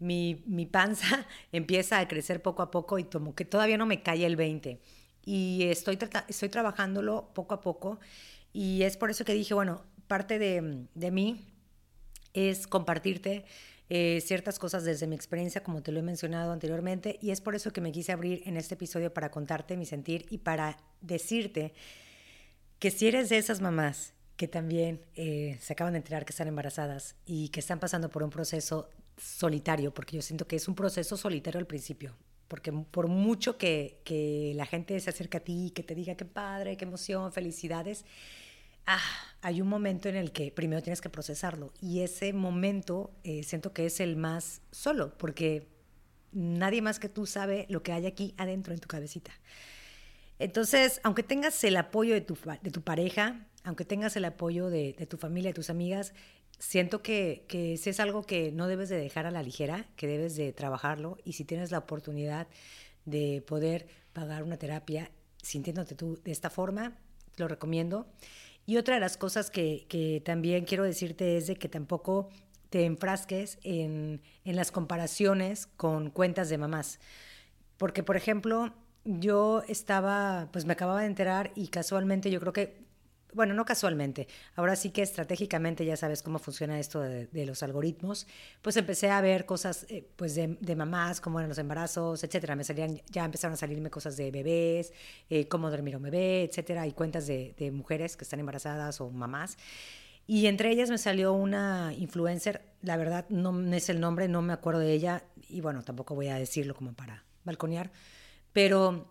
mi, 0.00 0.42
mi 0.46 0.66
panza 0.66 1.26
empieza 1.52 2.00
a 2.00 2.08
crecer 2.08 2.42
poco 2.42 2.62
a 2.62 2.70
poco 2.70 2.98
y 2.98 3.04
como 3.04 3.34
que 3.34 3.44
todavía 3.44 3.78
no 3.78 3.86
me 3.86 4.02
cae 4.02 4.26
el 4.26 4.36
20. 4.36 4.80
Y 5.24 5.64
estoy, 5.64 5.98
estoy 6.28 6.48
trabajándolo 6.48 7.30
poco 7.34 7.54
a 7.54 7.60
poco. 7.60 8.00
Y 8.52 8.82
es 8.82 8.96
por 8.96 9.10
eso 9.10 9.24
que 9.24 9.34
dije, 9.34 9.54
bueno, 9.54 9.84
parte 10.08 10.38
de, 10.38 10.86
de 10.94 11.10
mí 11.10 11.46
es 12.32 12.66
compartirte 12.66 13.44
eh, 13.92 14.20
ciertas 14.24 14.60
cosas 14.60 14.84
desde 14.84 15.08
mi 15.08 15.16
experiencia, 15.16 15.64
como 15.64 15.82
te 15.82 15.90
lo 15.90 15.98
he 15.98 16.02
mencionado 16.02 16.52
anteriormente, 16.52 17.18
y 17.20 17.32
es 17.32 17.40
por 17.40 17.56
eso 17.56 17.72
que 17.72 17.80
me 17.80 17.90
quise 17.90 18.12
abrir 18.12 18.40
en 18.46 18.56
este 18.56 18.74
episodio 18.74 19.12
para 19.12 19.32
contarte 19.32 19.76
mi 19.76 19.84
sentir 19.84 20.26
y 20.30 20.38
para 20.38 20.76
decirte 21.00 21.74
que 22.78 22.92
si 22.92 23.08
eres 23.08 23.28
de 23.30 23.38
esas 23.38 23.60
mamás 23.60 24.14
que 24.36 24.46
también 24.46 25.04
eh, 25.16 25.58
se 25.60 25.72
acaban 25.72 25.94
de 25.94 25.98
enterar 25.98 26.24
que 26.24 26.30
están 26.30 26.46
embarazadas 26.46 27.16
y 27.26 27.48
que 27.48 27.58
están 27.58 27.80
pasando 27.80 28.10
por 28.10 28.22
un 28.22 28.30
proceso 28.30 28.88
solitario, 29.20 29.92
porque 29.92 30.16
yo 30.16 30.22
siento 30.22 30.46
que 30.46 30.56
es 30.56 30.68
un 30.68 30.74
proceso 30.74 31.16
solitario 31.16 31.58
al 31.60 31.66
principio, 31.66 32.16
porque 32.48 32.72
por 32.72 33.08
mucho 33.08 33.58
que, 33.58 34.00
que 34.04 34.52
la 34.56 34.66
gente 34.66 34.98
se 34.98 35.10
acerque 35.10 35.36
a 35.36 35.40
ti, 35.40 35.72
que 35.74 35.82
te 35.82 35.94
diga 35.94 36.16
qué 36.16 36.24
padre, 36.24 36.76
qué 36.76 36.84
emoción, 36.84 37.32
felicidades, 37.32 38.04
ah, 38.86 39.00
hay 39.42 39.60
un 39.60 39.68
momento 39.68 40.08
en 40.08 40.16
el 40.16 40.32
que 40.32 40.50
primero 40.50 40.82
tienes 40.82 41.00
que 41.00 41.10
procesarlo 41.10 41.72
y 41.80 42.00
ese 42.00 42.32
momento 42.32 43.12
eh, 43.24 43.42
siento 43.42 43.72
que 43.72 43.86
es 43.86 44.00
el 44.00 44.16
más 44.16 44.62
solo, 44.70 45.16
porque 45.16 45.68
nadie 46.32 46.82
más 46.82 46.98
que 46.98 47.08
tú 47.08 47.26
sabe 47.26 47.66
lo 47.68 47.82
que 47.82 47.92
hay 47.92 48.06
aquí 48.06 48.34
adentro 48.36 48.72
en 48.72 48.80
tu 48.80 48.88
cabecita. 48.88 49.32
Entonces, 50.38 51.00
aunque 51.04 51.22
tengas 51.22 51.62
el 51.64 51.76
apoyo 51.76 52.14
de 52.14 52.22
tu, 52.22 52.36
de 52.62 52.70
tu 52.70 52.80
pareja, 52.82 53.46
aunque 53.62 53.84
tengas 53.84 54.16
el 54.16 54.24
apoyo 54.24 54.70
de, 54.70 54.94
de 54.94 55.06
tu 55.06 55.18
familia, 55.18 55.50
de 55.50 55.54
tus 55.54 55.68
amigas, 55.68 56.14
siento 56.60 57.02
que, 57.02 57.46
que 57.48 57.72
es 57.72 58.00
algo 58.00 58.22
que 58.22 58.52
no 58.52 58.68
debes 58.68 58.88
de 58.90 58.98
dejar 58.98 59.26
a 59.26 59.30
la 59.32 59.42
ligera, 59.42 59.86
que 59.96 60.06
debes 60.06 60.36
de 60.36 60.52
trabajarlo 60.52 61.16
y 61.24 61.32
si 61.32 61.44
tienes 61.44 61.72
la 61.72 61.78
oportunidad 61.78 62.46
de 63.06 63.42
poder 63.46 63.88
pagar 64.12 64.42
una 64.44 64.58
terapia 64.58 65.10
sintiéndote 65.42 65.94
tú 65.94 66.20
de 66.22 66.30
esta 66.30 66.50
forma, 66.50 66.98
lo 67.38 67.48
recomiendo. 67.48 68.06
Y 68.66 68.76
otra 68.76 68.94
de 68.94 69.00
las 69.00 69.16
cosas 69.16 69.50
que, 69.50 70.22
también 70.24 70.64
quiero 70.66 70.84
decirte 70.84 71.38
es 71.38 71.46
de 71.46 71.56
que 71.56 71.68
tampoco 71.68 72.28
te 72.68 72.84
enfrasques 72.84 73.58
en, 73.64 74.20
en 74.44 74.54
las 74.54 74.70
comparaciones 74.70 75.66
con 75.66 76.10
cuentas 76.10 76.50
de 76.50 76.58
mamás. 76.58 77.00
Porque, 77.78 78.02
por 78.02 78.16
ejemplo, 78.16 78.72
yo 79.04 79.62
estaba, 79.66 80.50
pues 80.52 80.66
me 80.66 80.74
acababa 80.74 81.00
de 81.00 81.06
enterar 81.06 81.52
y 81.56 81.68
casualmente 81.68 82.30
yo 82.30 82.38
creo 82.38 82.52
que 82.52 82.89
bueno, 83.34 83.54
no 83.54 83.64
casualmente, 83.64 84.28
ahora 84.56 84.76
sí 84.76 84.90
que 84.90 85.02
estratégicamente 85.02 85.84
ya 85.84 85.96
sabes 85.96 86.22
cómo 86.22 86.38
funciona 86.38 86.78
esto 86.78 87.00
de, 87.00 87.46
los 87.46 87.62
algoritmos, 87.62 88.26
pues 88.62 88.76
empecé 88.76 89.10
a 89.10 89.20
ver 89.20 89.46
cosas 89.46 89.86
eh, 89.88 90.06
pues 90.16 90.34
de, 90.34 90.76
mamás, 90.76 91.20
cómo 91.20 91.38
eran 91.40 91.48
los 91.48 91.58
embarazos, 91.58 92.22
etcétera. 92.22 92.56
Me 92.56 92.64
salían, 92.64 93.00
ya 93.10 93.24
empezaron 93.24 93.54
a 93.54 93.56
salirme 93.56 93.90
cosas 93.90 94.16
de 94.16 94.30
bebés, 94.30 94.92
eh, 95.28 95.48
cómo 95.48 95.70
dormir 95.70 95.96
un 95.96 96.02
bebé, 96.02 96.44
etcétera, 96.44 96.86
y 96.86 96.92
cuentas 96.92 97.26
de, 97.26 97.54
mujeres 97.72 98.16
que 98.16 98.24
están 98.24 98.40
embarazadas 98.40 99.00
o 99.00 99.10
mamás. 99.10 99.56
Y 100.26 100.46
entre 100.46 100.70
ellas 100.70 100.90
me 100.90 100.98
salió 100.98 101.32
una 101.32 101.92
influencer, 101.96 102.62
la 102.82 102.96
verdad 102.96 103.26
no 103.30 103.74
es 103.74 103.88
el 103.88 104.00
nombre, 104.00 104.28
no 104.28 104.42
me 104.42 104.52
acuerdo 104.52 104.80
de 104.80 104.92
ella, 104.92 105.24
y 105.48 105.60
bueno, 105.60 105.82
tampoco 105.82 106.14
voy 106.14 106.28
a 106.28 106.36
decirlo 106.36 106.74
como 106.74 106.92
para 106.92 107.24
balconear, 107.44 107.90
pero 108.52 109.10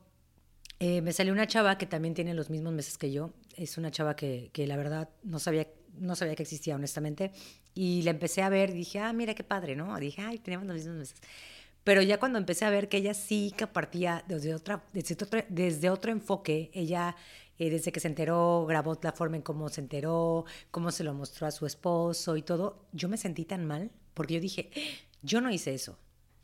eh, 0.79 1.01
me 1.01 1.11
salió 1.11 1.33
una 1.33 1.45
chava 1.45 1.77
que 1.77 1.85
también 1.85 2.13
tiene 2.13 2.33
los 2.33 2.49
mismos 2.49 2.71
meses 2.71 2.97
que 2.97 3.11
yo. 3.11 3.31
Es 3.59 3.77
una 3.77 3.91
chava 3.91 4.15
que, 4.15 4.49
que, 4.53 4.65
la 4.67 4.77
verdad 4.77 5.09
no 5.23 5.39
sabía, 5.39 5.67
no 5.97 6.15
sabía 6.15 6.35
que 6.35 6.43
existía, 6.43 6.75
honestamente. 6.75 7.31
Y 7.73 8.01
la 8.03 8.11
empecé 8.11 8.41
a 8.41 8.49
ver 8.49 8.71
dije, 8.73 8.99
ah, 8.99 9.11
mira 9.13 9.35
qué 9.35 9.43
padre, 9.43 9.75
¿no? 9.75 9.97
Dije, 9.99 10.21
ay, 10.21 10.39
tenemos 10.39 10.65
los 10.65 10.75
mismos 10.75 10.95
meses. 10.95 11.21
Pero 11.83 12.01
ya 12.01 12.19
cuando 12.19 12.37
empecé 12.37 12.65
a 12.65 12.69
ver 12.69 12.87
que 12.89 12.97
ella 12.97 13.13
sí 13.13 13.53
que 13.57 13.67
partía 13.67 14.23
desde, 14.27 14.53
otra, 14.53 14.83
desde, 14.93 15.15
otro, 15.15 15.41
desde 15.49 15.89
otro 15.89 16.11
enfoque, 16.11 16.71
ella 16.73 17.15
eh, 17.57 17.69
desde 17.69 17.91
que 17.91 17.99
se 17.99 18.07
enteró, 18.07 18.65
grabó 18.65 18.97
la 19.01 19.11
forma 19.11 19.35
en 19.35 19.41
cómo 19.41 19.67
se 19.69 19.81
enteró, 19.81 20.45
cómo 20.71 20.91
se 20.91 21.03
lo 21.03 21.13
mostró 21.13 21.47
a 21.47 21.51
su 21.51 21.65
esposo 21.65 22.37
y 22.37 22.41
todo, 22.41 22.87
yo 22.93 23.09
me 23.09 23.17
sentí 23.17 23.43
tan 23.43 23.65
mal 23.65 23.91
porque 24.13 24.35
yo 24.35 24.39
dije, 24.39 24.71
yo 25.21 25.41
no 25.41 25.51
hice 25.51 25.73
eso, 25.73 25.97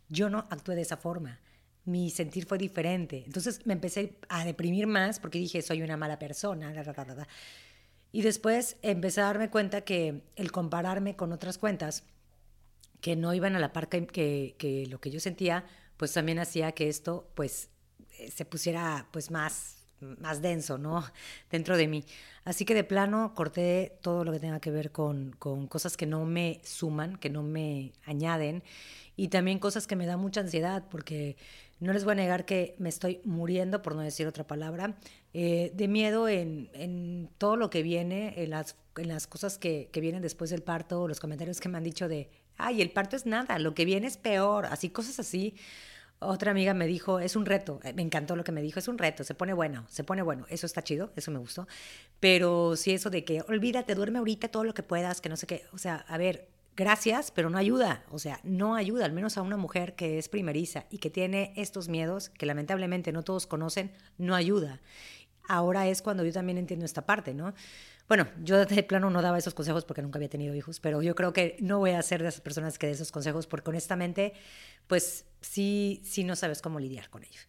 yo 0.09 0.29
no 0.29 0.47
actué 0.49 0.75
de 0.75 0.81
esa 0.81 0.97
forma 0.97 1.39
mi 1.85 2.09
sentir 2.09 2.45
fue 2.45 2.57
diferente. 2.57 3.23
Entonces 3.25 3.65
me 3.65 3.73
empecé 3.73 4.17
a 4.27 4.43
deprimir 4.43 4.87
más 4.87 5.19
porque 5.19 5.39
dije, 5.39 5.61
soy 5.61 5.81
una 5.81 5.97
mala 5.97 6.19
persona. 6.19 6.73
y 8.11 8.21
después 8.21 8.77
empecé 8.81 9.21
a 9.21 9.25
darme 9.25 9.49
cuenta 9.49 9.81
que 9.81 10.23
el 10.35 10.51
compararme 10.51 11.15
con 11.15 11.31
otras 11.31 11.57
cuentas 11.57 12.03
que 13.01 13.15
no 13.15 13.33
iban 13.33 13.55
a 13.55 13.59
la 13.59 13.71
par 13.71 13.87
que, 13.87 14.55
que, 14.57 14.87
lo 14.89 14.99
que 14.99 15.11
yo 15.11 15.19
sentía, 15.19 15.65
pues 15.97 16.11
también 16.13 16.39
hacía 16.39 16.71
que 16.71 16.89
esto 16.89 17.29
pues 17.35 17.69
eh, 18.17 18.31
se 18.31 18.45
pusiera 18.45 19.07
pues 19.11 19.29
más, 19.29 19.83
más 19.99 20.41
denso, 20.41 20.79
¿no? 20.79 21.05
Dentro 21.51 21.77
de 21.77 21.87
mí. 21.87 22.03
Así 22.45 22.65
que 22.65 22.73
de 22.73 22.83
plano 22.83 23.33
corté 23.35 23.99
todo 24.01 24.23
lo 24.23 24.31
que 24.31 24.39
tenga 24.39 24.59
que 24.59 24.71
ver 24.71 24.91
con, 24.91 25.35
con 25.37 25.67
cosas 25.67 25.97
que 25.97 26.07
no 26.07 26.25
me 26.25 26.61
suman, 26.63 27.17
que 27.17 27.29
no 27.29 27.43
me 27.43 27.93
añaden 28.05 28.63
y 29.15 29.29
también 29.29 29.59
cosas 29.59 29.87
que 29.87 29.95
me 29.95 30.05
dan 30.05 30.19
mucha 30.19 30.41
ansiedad 30.41 30.83
porque 30.89 31.37
no 31.79 31.93
les 31.93 32.03
voy 32.03 32.13
a 32.13 32.15
negar 32.15 32.45
que 32.45 32.75
me 32.79 32.89
estoy 32.89 33.21
muriendo, 33.23 33.81
por 33.81 33.95
no 33.95 34.01
decir 34.01 34.27
otra 34.27 34.45
palabra, 34.45 34.95
eh, 35.33 35.71
de 35.75 35.87
miedo 35.87 36.27
en, 36.29 36.69
en, 36.73 37.29
todo 37.37 37.57
lo 37.57 37.69
que 37.69 37.83
viene, 37.83 38.33
en 38.37 38.51
las, 38.51 38.77
en 38.95 39.09
las 39.09 39.27
cosas 39.27 39.57
que, 39.57 39.89
que, 39.91 39.99
vienen 39.99 40.21
después 40.21 40.49
del 40.49 40.63
parto, 40.63 41.07
los 41.07 41.19
comentarios 41.19 41.59
que 41.59 41.69
me 41.69 41.77
han 41.77 41.83
dicho 41.83 42.07
de, 42.07 42.29
ay, 42.57 42.81
el 42.81 42.91
parto 42.91 43.15
es 43.15 43.25
nada, 43.25 43.59
lo 43.59 43.73
que 43.73 43.85
viene 43.85 44.07
es 44.07 44.17
peor, 44.17 44.67
así, 44.67 44.89
cosas 44.89 45.19
así. 45.19 45.55
Otra 46.19 46.51
amiga 46.51 46.73
me 46.73 46.87
dijo, 46.87 47.19
es 47.19 47.35
un 47.35 47.45
reto, 47.45 47.81
me 47.93 48.01
encantó 48.01 48.37
lo 48.37 48.45
que 48.45 48.53
me 48.53 48.61
dijo, 48.61 48.79
es 48.79 48.87
un 48.87 48.97
reto, 48.97 49.25
se 49.25 49.35
pone 49.35 49.53
bueno, 49.53 49.85
se 49.89 50.05
pone 50.05 50.21
bueno, 50.21 50.45
eso 50.49 50.65
está 50.65 50.81
chido, 50.81 51.11
eso 51.17 51.29
me 51.29 51.39
gustó, 51.39 51.67
pero 52.21 52.77
sí 52.77 52.91
eso 52.93 53.09
de 53.09 53.25
que 53.25 53.41
olvídate, 53.49 53.95
duerme 53.95 54.19
ahorita 54.19 54.47
todo 54.47 54.63
lo 54.63 54.73
que 54.73 54.81
puedas, 54.81 55.19
que 55.19 55.27
no 55.27 55.35
sé 55.35 55.45
qué, 55.45 55.63
o 55.73 55.77
sea, 55.77 56.05
a 56.07 56.17
ver, 56.17 56.47
gracias, 56.75 57.31
pero 57.31 57.49
no 57.49 57.57
ayuda. 57.57 58.03
O 58.11 58.19
sea, 58.19 58.39
no 58.43 58.75
ayuda, 58.75 59.05
al 59.05 59.13
menos 59.13 59.37
a 59.37 59.41
una 59.41 59.57
mujer 59.57 59.95
que 59.95 60.17
es 60.17 60.29
primeriza 60.29 60.85
y 60.89 60.99
que 60.99 61.09
tiene 61.09 61.53
estos 61.55 61.87
miedos, 61.87 62.29
que 62.29 62.45
lamentablemente 62.45 63.11
no 63.11 63.23
todos 63.23 63.47
conocen, 63.47 63.91
no 64.17 64.35
ayuda. 64.35 64.81
Ahora 65.47 65.87
es 65.87 66.01
cuando 66.01 66.23
yo 66.25 66.33
también 66.33 66.57
entiendo 66.57 66.85
esta 66.85 67.05
parte, 67.05 67.33
¿no? 67.33 67.53
Bueno, 68.07 68.27
yo 68.43 68.65
de 68.65 68.83
plano 68.83 69.09
no 69.09 69.21
daba 69.21 69.37
esos 69.37 69.53
consejos 69.53 69.83
porque 69.85 70.01
nunca 70.01 70.17
había 70.17 70.29
tenido 70.29 70.53
hijos, 70.53 70.79
pero 70.79 71.01
yo 71.01 71.15
creo 71.15 71.33
que 71.33 71.57
no 71.59 71.79
voy 71.79 71.91
a 71.91 72.01
ser 72.01 72.21
de 72.21 72.29
esas 72.29 72.41
personas 72.41 72.77
que 72.77 72.87
de 72.87 72.93
esos 72.93 73.11
consejos 73.11 73.47
porque 73.47 73.69
honestamente, 73.71 74.33
pues 74.87 75.25
sí, 75.41 76.01
sí 76.03 76.23
no 76.23 76.35
sabes 76.35 76.61
cómo 76.61 76.79
lidiar 76.79 77.09
con 77.09 77.23
ellos. 77.23 77.47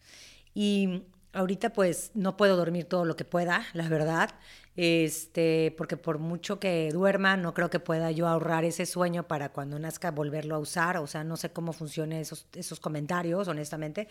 Y 0.55 1.03
ahorita 1.37 1.71
pues 1.71 2.11
no 2.13 2.37
puedo 2.37 2.57
dormir 2.57 2.85
todo 2.85 3.05
lo 3.05 3.15
que 3.15 3.25
pueda, 3.25 3.65
la 3.73 3.87
verdad 3.89 4.31
este, 4.77 5.73
porque 5.75 5.97
por 5.97 6.19
mucho 6.19 6.59
que 6.59 6.91
duerma, 6.93 7.35
no 7.35 7.55
creo 7.55 7.71
que 7.71 7.79
pueda 7.79 8.11
yo 8.11 8.27
ahorrar 8.27 8.63
ese 8.63 8.85
sueño 8.85 9.27
para 9.27 9.51
cuando 9.51 9.79
nazca 9.79 10.11
volverlo 10.11 10.53
a 10.53 10.59
usar, 10.59 10.97
o 10.97 11.07
sea, 11.07 11.23
no 11.23 11.35
sé 11.35 11.49
cómo 11.49 11.73
funcionan 11.73 12.19
esos, 12.19 12.47
esos 12.53 12.79
comentarios, 12.79 13.47
honestamente. 13.47 14.07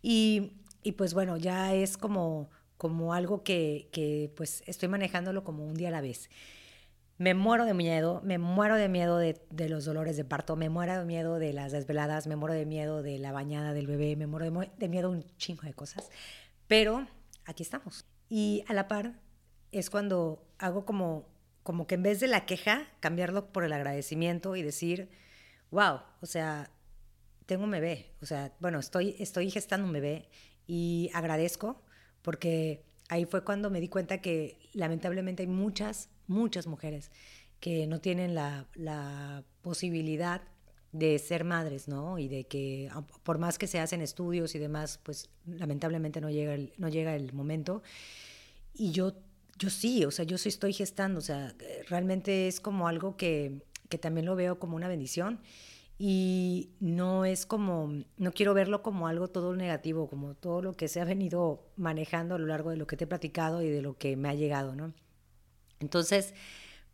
Y, 0.00 0.54
y 0.82 0.92
pues 0.92 1.12
bueno, 1.12 1.36
ya 1.36 1.74
es 1.74 1.98
como, 1.98 2.48
como 2.78 3.12
algo 3.12 3.42
que, 3.42 3.90
que 3.92 4.32
pues 4.34 4.62
estoy 4.66 4.88
manejándolo 4.88 5.44
como 5.44 5.66
un 5.66 5.74
día 5.74 5.88
a 5.88 5.92
la 5.92 6.00
vez. 6.00 6.30
Me 7.18 7.34
muero 7.34 7.66
de 7.66 7.74
miedo, 7.74 8.22
me 8.24 8.38
muero 8.38 8.76
de 8.76 8.88
miedo 8.88 9.18
de, 9.18 9.38
de, 9.50 9.68
los 9.68 9.84
dolores 9.84 10.16
de 10.16 10.24
parto, 10.24 10.56
me 10.56 10.70
muero 10.70 10.98
de 11.00 11.04
miedo 11.04 11.38
de 11.38 11.52
las 11.52 11.72
desveladas, 11.72 12.28
me 12.28 12.36
muero 12.36 12.54
de 12.54 12.64
miedo 12.64 13.02
de 13.02 13.18
la 13.18 13.32
bañada 13.32 13.74
del 13.74 13.88
bebé, 13.88 14.16
me 14.16 14.26
muero 14.26 14.50
de, 14.50 14.70
de 14.78 14.88
miedo 14.88 15.10
un 15.10 15.26
chingo 15.36 15.62
de 15.64 15.74
cosas. 15.74 16.08
Pero 16.68 17.08
aquí 17.46 17.62
estamos. 17.62 18.04
Y 18.28 18.62
a 18.68 18.74
la 18.74 18.86
par 18.88 19.20
es 19.72 19.90
cuando 19.90 20.46
hago 20.58 20.84
como, 20.84 21.26
como 21.62 21.86
que 21.86 21.96
en 21.96 22.02
vez 22.02 22.20
de 22.20 22.28
la 22.28 22.46
queja, 22.46 22.86
cambiarlo 23.00 23.52
por 23.52 23.64
el 23.64 23.72
agradecimiento 23.72 24.54
y 24.54 24.62
decir, 24.62 25.10
wow, 25.70 26.00
o 26.20 26.26
sea, 26.26 26.70
tengo 27.46 27.64
un 27.64 27.70
bebé, 27.70 28.12
o 28.20 28.26
sea, 28.26 28.54
bueno, 28.60 28.78
estoy, 28.78 29.16
estoy 29.18 29.50
gestando 29.50 29.86
un 29.86 29.92
bebé 29.92 30.28
y 30.66 31.10
agradezco 31.14 31.82
porque 32.20 32.84
ahí 33.08 33.24
fue 33.24 33.42
cuando 33.42 33.70
me 33.70 33.80
di 33.80 33.88
cuenta 33.88 34.20
que 34.20 34.58
lamentablemente 34.74 35.42
hay 35.42 35.46
muchas, 35.46 36.10
muchas 36.26 36.66
mujeres 36.66 37.10
que 37.60 37.86
no 37.86 38.00
tienen 38.00 38.34
la, 38.34 38.66
la 38.74 39.44
posibilidad 39.62 40.42
de 40.92 41.18
ser 41.18 41.44
madres, 41.44 41.88
¿no? 41.88 42.18
Y 42.18 42.28
de 42.28 42.44
que 42.44 42.90
por 43.22 43.38
más 43.38 43.58
que 43.58 43.66
se 43.66 43.78
hacen 43.78 44.00
estudios 44.00 44.54
y 44.54 44.58
demás, 44.58 44.98
pues 45.02 45.28
lamentablemente 45.46 46.20
no 46.20 46.30
llega 46.30 46.54
el, 46.54 46.72
no 46.78 46.88
llega 46.88 47.14
el 47.14 47.32
momento. 47.32 47.82
Y 48.74 48.92
yo, 48.92 49.14
yo 49.58 49.70
sí, 49.70 50.04
o 50.04 50.10
sea, 50.10 50.24
yo 50.24 50.38
sí 50.38 50.48
estoy 50.48 50.72
gestando, 50.72 51.18
o 51.18 51.22
sea, 51.22 51.54
realmente 51.88 52.48
es 52.48 52.60
como 52.60 52.88
algo 52.88 53.16
que, 53.16 53.62
que 53.88 53.98
también 53.98 54.26
lo 54.26 54.36
veo 54.36 54.58
como 54.58 54.76
una 54.76 54.88
bendición 54.88 55.40
y 55.98 56.70
no 56.78 57.24
es 57.24 57.44
como, 57.44 57.92
no 58.16 58.32
quiero 58.32 58.54
verlo 58.54 58.82
como 58.82 59.08
algo 59.08 59.28
todo 59.28 59.56
negativo, 59.56 60.08
como 60.08 60.34
todo 60.34 60.62
lo 60.62 60.74
que 60.74 60.86
se 60.86 61.00
ha 61.00 61.04
venido 61.04 61.66
manejando 61.76 62.36
a 62.36 62.38
lo 62.38 62.46
largo 62.46 62.70
de 62.70 62.76
lo 62.76 62.86
que 62.86 62.96
te 62.96 63.04
he 63.04 63.06
platicado 63.08 63.62
y 63.62 63.68
de 63.68 63.82
lo 63.82 63.98
que 63.98 64.16
me 64.16 64.28
ha 64.28 64.34
llegado, 64.34 64.76
¿no? 64.76 64.94
Entonces, 65.80 66.34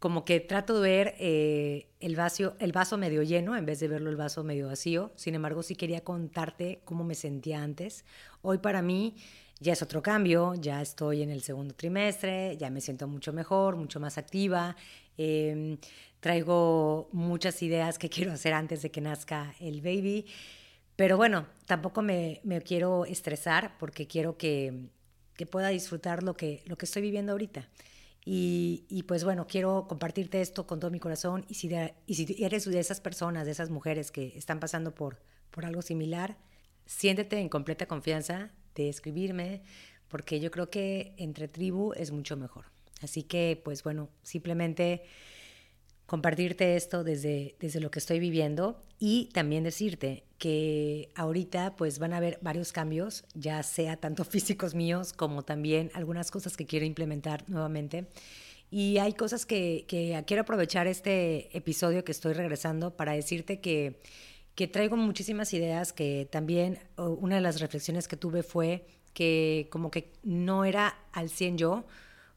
como 0.04 0.26
que 0.26 0.38
trato 0.38 0.82
de 0.82 0.90
ver 0.90 1.14
eh, 1.18 1.86
el, 1.98 2.14
vaso, 2.14 2.56
el 2.58 2.72
vaso 2.72 2.98
medio 2.98 3.22
lleno 3.22 3.56
en 3.56 3.64
vez 3.64 3.80
de 3.80 3.88
verlo 3.88 4.10
el 4.10 4.16
vaso 4.16 4.44
medio 4.44 4.66
vacío. 4.66 5.12
Sin 5.16 5.34
embargo, 5.34 5.62
sí 5.62 5.76
quería 5.76 6.04
contarte 6.04 6.82
cómo 6.84 7.04
me 7.04 7.14
sentía 7.14 7.62
antes. 7.62 8.04
Hoy 8.42 8.58
para 8.58 8.82
mí 8.82 9.16
ya 9.60 9.72
es 9.72 9.80
otro 9.80 10.02
cambio, 10.02 10.56
ya 10.56 10.82
estoy 10.82 11.22
en 11.22 11.30
el 11.30 11.40
segundo 11.40 11.74
trimestre, 11.74 12.58
ya 12.58 12.68
me 12.68 12.82
siento 12.82 13.08
mucho 13.08 13.32
mejor, 13.32 13.76
mucho 13.76 13.98
más 13.98 14.18
activa. 14.18 14.76
Em, 15.16 15.78
traigo 16.20 17.08
muchas 17.12 17.62
ideas 17.62 17.98
que 17.98 18.10
quiero 18.14 18.32
hacer 18.32 18.52
antes 18.52 18.82
de 18.82 18.90
que 18.90 19.00
nazca 19.00 19.54
el 19.58 19.80
baby. 19.80 20.26
Pero 20.96 21.16
bueno, 21.16 21.46
tampoco 21.64 22.02
me, 22.02 22.42
me 22.44 22.60
quiero 22.60 23.06
estresar 23.06 23.78
porque 23.78 24.06
quiero 24.06 24.36
que, 24.36 24.90
que 25.34 25.46
pueda 25.46 25.68
disfrutar 25.68 26.22
lo 26.22 26.36
que, 26.36 26.62
lo 26.66 26.76
que 26.76 26.84
estoy 26.84 27.00
viviendo 27.00 27.32
ahorita. 27.32 27.66
Y, 28.26 29.04
pues 29.06 29.22
bueno, 29.22 29.46
quiero 29.46 29.86
compartirte 29.86 30.40
esto 30.40 30.66
con 30.66 30.80
todo 30.80 30.90
mi 30.90 30.98
corazón 30.98 31.44
y 31.46 31.54
si, 31.54 31.70
y 32.06 32.14
si 32.14 32.42
eres 32.42 32.64
de 32.64 32.80
esas 32.80 33.00
personas, 33.00 33.44
de 33.44 33.52
esas 33.52 33.68
mujeres 33.68 34.10
que 34.10 34.32
están 34.36 34.60
pasando 34.60 34.94
por, 34.94 35.18
por 35.50 35.66
algo 35.66 35.82
similar, 35.82 36.38
siéntete 36.86 37.38
en 37.38 37.50
completa 37.50 37.86
confianza 37.86 38.50
de 38.74 38.88
escribirme 38.88 39.62
porque 40.08 40.40
yo 40.40 40.50
creo 40.50 40.70
que 40.70 41.14
entre 41.18 41.48
tribu 41.48 41.92
es 41.94 42.12
mucho 42.12 42.36
mejor. 42.36 42.66
Así 43.02 43.24
que 43.24 43.60
pues 43.62 43.82
bueno, 43.82 44.08
simplemente 44.22 45.02
compartirte 46.06 46.76
esto 46.76 47.04
desde, 47.04 47.56
desde 47.60 47.80
lo 47.80 47.90
que 47.90 47.98
estoy 47.98 48.20
viviendo 48.20 48.82
y 48.98 49.30
también 49.32 49.64
decirte 49.64 50.24
que 50.44 51.08
ahorita 51.14 51.74
pues 51.74 51.98
van 51.98 52.12
a 52.12 52.18
haber 52.18 52.38
varios 52.42 52.70
cambios, 52.70 53.24
ya 53.32 53.62
sea 53.62 53.96
tanto 53.96 54.24
físicos 54.26 54.74
míos 54.74 55.14
como 55.14 55.42
también 55.42 55.90
algunas 55.94 56.30
cosas 56.30 56.54
que 56.54 56.66
quiero 56.66 56.84
implementar 56.84 57.48
nuevamente. 57.48 58.08
Y 58.70 58.98
hay 58.98 59.14
cosas 59.14 59.46
que, 59.46 59.86
quiero 60.26 60.42
aprovechar 60.42 60.86
este 60.86 61.56
episodio 61.56 62.04
que 62.04 62.12
estoy 62.12 62.34
regresando 62.34 62.94
para 62.94 63.12
decirte 63.12 63.60
que, 63.60 63.98
que 64.54 64.68
traigo 64.68 64.98
muchísimas 64.98 65.54
ideas, 65.54 65.94
que 65.94 66.28
también 66.30 66.78
una 66.98 67.36
de 67.36 67.40
las 67.40 67.58
reflexiones 67.62 68.06
que 68.06 68.18
tuve 68.18 68.42
fue 68.42 68.84
que 69.14 69.68
como 69.70 69.90
que 69.90 70.12
no 70.24 70.66
era 70.66 70.98
al 71.12 71.30
100 71.30 71.56
yo, 71.56 71.84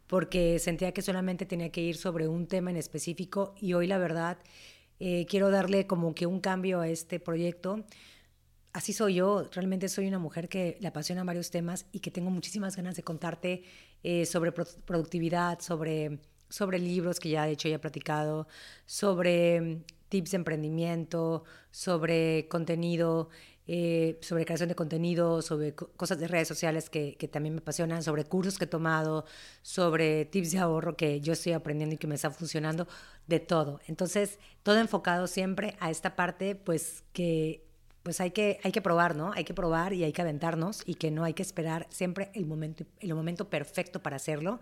porque 0.08 0.60
sentía 0.60 0.94
que 0.94 1.02
solamente 1.02 1.46
tenía 1.46 1.74
que 1.74 1.82
ir 1.82 1.98
sobre 1.98 2.30
un 2.30 2.48
tema 2.48 2.72
en 2.72 2.78
específico 2.78 3.54
y 3.60 3.74
hoy 3.74 3.86
la 3.86 3.98
verdad 3.98 4.38
eh, 5.00 5.26
quiero 5.30 5.50
darle 5.52 5.88
como 5.88 6.14
que 6.16 6.26
un 6.26 6.40
cambio 6.40 6.80
a 6.82 6.88
este 6.88 7.20
proyecto. 7.20 7.86
Así 8.74 8.94
soy 8.94 9.16
yo, 9.16 9.44
realmente 9.52 9.90
soy 9.90 10.08
una 10.08 10.20
mujer 10.20 10.50
que 10.50 10.78
le 10.80 10.88
apasiona 10.88 11.24
varios 11.24 11.50
temas 11.50 11.88
y 11.92 12.00
que 12.00 12.12
tengo 12.12 12.30
muchísimas 12.30 12.76
ganas 12.76 12.96
de 12.96 13.04
contarte 13.04 13.64
eh, 14.04 14.26
sobre 14.26 14.52
productividad, 14.52 15.60
sobre, 15.60 16.20
sobre 16.50 16.78
libros 16.78 17.20
que 17.20 17.30
ya 17.30 17.46
de 17.46 17.54
hecho 17.54 17.68
ya 17.70 17.76
he 17.76 17.80
platicado, 17.80 18.48
sobre 18.86 19.62
mm, 19.62 19.84
tips 20.10 20.32
de 20.32 20.38
emprendimiento, 20.38 21.44
sobre 21.72 22.48
contenido, 22.50 23.30
eh, 23.68 24.18
sobre 24.22 24.46
creación 24.46 24.70
de 24.70 24.76
contenido, 24.76 25.42
sobre 25.42 25.76
cosas 25.76 26.20
de 26.20 26.28
redes 26.28 26.48
sociales 26.48 26.90
que, 26.90 27.16
que, 27.16 27.28
también 27.28 27.54
me 27.54 27.60
apasionan, 27.60 28.02
sobre 28.02 28.24
cursos 28.24 28.58
que 28.58 28.64
he 28.64 28.68
tomado, 28.68 29.26
sobre 29.62 30.26
tips 30.26 30.52
de 30.52 30.60
ahorro 30.60 30.96
que 30.96 31.20
yo 31.20 31.34
estoy 31.34 31.54
aprendiendo 31.54 31.96
y 31.96 31.98
que 31.98 32.08
me 32.08 32.16
está 32.16 32.32
funcionando, 32.32 32.88
de 33.28 33.40
todo. 33.40 33.82
Entonces, 33.88 34.40
todo 34.64 34.80
enfocado 34.80 35.28
siempre 35.28 35.76
a 35.80 35.92
esta 35.92 36.16
parte, 36.16 36.56
pues 36.56 37.04
que 37.14 37.68
pues 38.04 38.22
hay 38.22 38.32
que, 38.32 38.62
hay 38.64 38.72
que 38.72 38.82
probar, 38.82 39.18
¿no? 39.18 39.34
Hay 39.34 39.44
que 39.44 39.54
probar 39.54 39.92
y 39.92 40.06
hay 40.06 40.14
que 40.14 40.22
aventarnos 40.22 40.82
y 40.86 40.96
que 40.96 41.12
no 41.12 41.26
hay 41.26 41.34
que 41.34 41.44
esperar 41.44 41.88
siempre 41.90 42.32
el 42.36 42.46
momento, 42.46 42.86
el 43.02 43.14
momento 43.14 43.50
perfecto 43.50 44.02
para 44.02 44.16
hacerlo. 44.16 44.62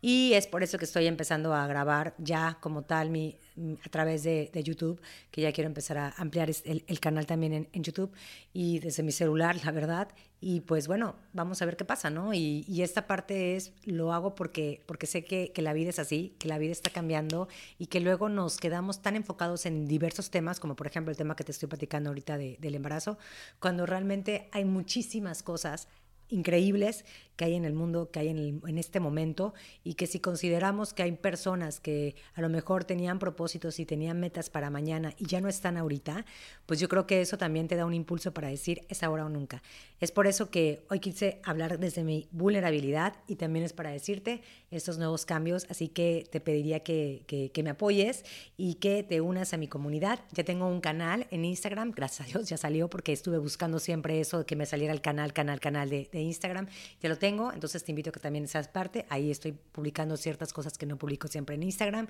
Y 0.00 0.32
es 0.32 0.48
por 0.48 0.64
eso 0.64 0.78
que 0.78 0.84
estoy 0.84 1.06
empezando 1.06 1.54
a 1.54 1.64
grabar 1.68 2.12
ya 2.18 2.58
como 2.60 2.82
tal 2.82 3.08
mi, 3.08 3.38
a 3.84 3.88
través 3.88 4.22
de, 4.22 4.50
YouTube, 4.64 5.00
que 5.30 5.40
ya 5.40 5.52
quiero 5.52 5.68
empezar 5.68 5.98
a 5.98 6.14
ampliar 6.16 6.50
el, 6.64 6.84
el 6.86 7.00
canal 7.00 7.26
también 7.26 7.52
en, 7.52 7.68
en, 7.72 7.82
YouTube 7.82 8.12
y 8.52 8.78
desde 8.78 9.02
mi 9.02 9.12
celular, 9.12 9.56
la 9.64 9.72
verdad. 9.72 10.08
Y 10.40 10.60
pues 10.60 10.88
bueno, 10.88 11.16
vamos 11.32 11.62
a 11.62 11.66
ver 11.66 11.76
qué 11.76 11.84
pasa, 11.84 12.10
¿no? 12.10 12.34
Y, 12.34 12.64
y 12.66 12.82
esta 12.82 13.06
parte 13.06 13.54
es, 13.56 13.72
lo 13.84 14.12
hago 14.12 14.34
porque, 14.34 14.82
porque 14.86 15.06
sé 15.06 15.24
que, 15.24 15.52
que, 15.52 15.62
la 15.62 15.72
vida 15.72 15.90
es 15.90 15.98
así, 15.98 16.34
que 16.38 16.48
la 16.48 16.58
vida 16.58 16.72
está 16.72 16.90
cambiando 16.90 17.48
y 17.78 17.86
que 17.86 18.00
luego 18.00 18.28
nos 18.28 18.56
quedamos 18.56 19.02
tan 19.02 19.16
enfocados 19.16 19.66
en 19.66 19.86
diversos 19.86 20.30
temas, 20.30 20.58
como 20.58 20.74
por 20.74 20.86
ejemplo 20.86 21.10
el 21.10 21.16
tema 21.16 21.36
que 21.36 21.44
te 21.44 21.52
estoy 21.52 21.68
platicando 21.68 22.10
ahorita 22.10 22.38
de, 22.38 22.56
del 22.60 22.74
embarazo, 22.74 23.18
cuando 23.60 23.86
realmente 23.86 24.48
hay 24.52 24.64
muchísimas 24.64 25.42
cosas 25.42 25.88
increíbles 26.28 27.04
que 27.36 27.44
hay 27.46 27.54
en 27.54 27.64
el 27.64 27.72
mundo, 27.72 28.10
que 28.10 28.20
hay 28.20 28.28
en, 28.28 28.60
en, 28.66 28.78
este 28.78 29.00
momento, 29.00 29.54
y 29.84 29.94
que 29.94 30.06
si 30.06 30.20
consideramos 30.20 30.92
que 30.92 31.02
hay 31.02 31.12
personas 31.12 31.80
que 31.80 32.14
a 32.34 32.40
lo 32.40 32.48
mejor 32.48 32.84
tenían 32.84 33.18
propósitos 33.18 33.78
y 33.80 33.86
tenían 33.86 34.20
metas 34.20 34.50
para 34.50 34.70
mañana 34.70 35.14
y 35.18 35.26
ya 35.26 35.40
no 35.40 35.48
están 35.48 35.76
ahorita, 35.76 36.24
pues 36.66 36.80
yo 36.80 36.88
creo 36.88 37.06
que 37.06 37.20
eso 37.20 37.38
también 37.38 37.68
te 37.68 37.76
da 37.76 37.86
un 37.86 37.94
impulso 37.94 38.32
para 38.32 38.48
decir 38.48 38.82
es 38.88 39.02
ahora 39.02 39.26
o 39.26 39.28
nunca. 39.28 39.62
Es 40.00 40.12
por 40.12 40.26
eso 40.26 40.50
que 40.50 40.84
hoy 40.90 41.00
quise 41.00 41.40
hablar 41.44 41.78
desde 41.78 42.04
mi 42.04 42.28
vulnerabilidad 42.32 43.14
y 43.26 43.36
también 43.36 43.64
es 43.64 43.72
para 43.72 43.90
decirte 43.90 44.42
estos 44.70 44.98
nuevos 44.98 45.26
cambios, 45.26 45.66
así 45.70 45.88
que 45.88 46.26
te 46.30 46.40
pediría 46.40 46.80
que, 46.80 47.24
que, 47.26 47.62
me 47.62 47.70
apoyes 47.70 48.24
y 48.56 48.74
que 48.74 49.02
te 49.04 49.20
unas 49.20 49.54
a 49.54 49.56
mi 49.56 49.68
comunidad. 49.68 50.20
Ya 50.32 50.44
tengo 50.44 50.66
un 50.66 50.80
canal 50.80 51.26
en 51.30 51.44
Instagram, 51.44 51.92
gracias 51.92 52.28
a 52.28 52.30
Dios 52.30 52.48
ya 52.48 52.56
salió 52.56 52.88
porque 52.88 53.12
estuve 53.12 53.38
buscando 53.38 53.78
siempre 53.78 54.18
eso 54.20 54.44
que 54.46 54.56
me 54.56 54.66
saliera 54.66 54.92
el 54.92 55.00
canal, 55.00 55.32
canal, 55.32 55.60
canal 55.60 55.88
de, 55.88 56.08
de 56.10 56.20
Instagram, 56.20 56.66
ya 57.00 57.08
lo 57.08 57.18
entonces 57.52 57.84
te 57.84 57.92
invito 57.92 58.10
a 58.10 58.12
que 58.12 58.20
también 58.20 58.46
seas 58.48 58.68
parte, 58.68 59.06
ahí 59.08 59.30
estoy 59.30 59.52
publicando 59.52 60.16
ciertas 60.16 60.52
cosas 60.52 60.76
que 60.78 60.86
no 60.86 60.98
publico 60.98 61.28
siempre 61.28 61.54
en 61.54 61.62
Instagram 61.62 62.08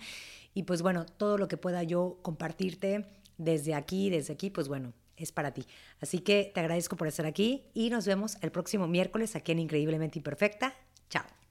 y 0.54 0.64
pues 0.64 0.82
bueno, 0.82 1.06
todo 1.06 1.38
lo 1.38 1.48
que 1.48 1.56
pueda 1.56 1.82
yo 1.82 2.18
compartirte 2.22 3.06
desde 3.38 3.74
aquí, 3.74 4.10
desde 4.10 4.32
aquí, 4.32 4.50
pues 4.50 4.68
bueno, 4.68 4.92
es 5.16 5.32
para 5.32 5.52
ti. 5.52 5.66
Así 6.00 6.18
que 6.20 6.50
te 6.54 6.60
agradezco 6.60 6.96
por 6.96 7.08
estar 7.08 7.26
aquí 7.26 7.64
y 7.74 7.90
nos 7.90 8.06
vemos 8.06 8.36
el 8.40 8.50
próximo 8.50 8.86
miércoles 8.88 9.36
aquí 9.36 9.52
en 9.52 9.60
Increíblemente 9.60 10.18
Imperfecta. 10.18 10.74
Chao. 11.08 11.41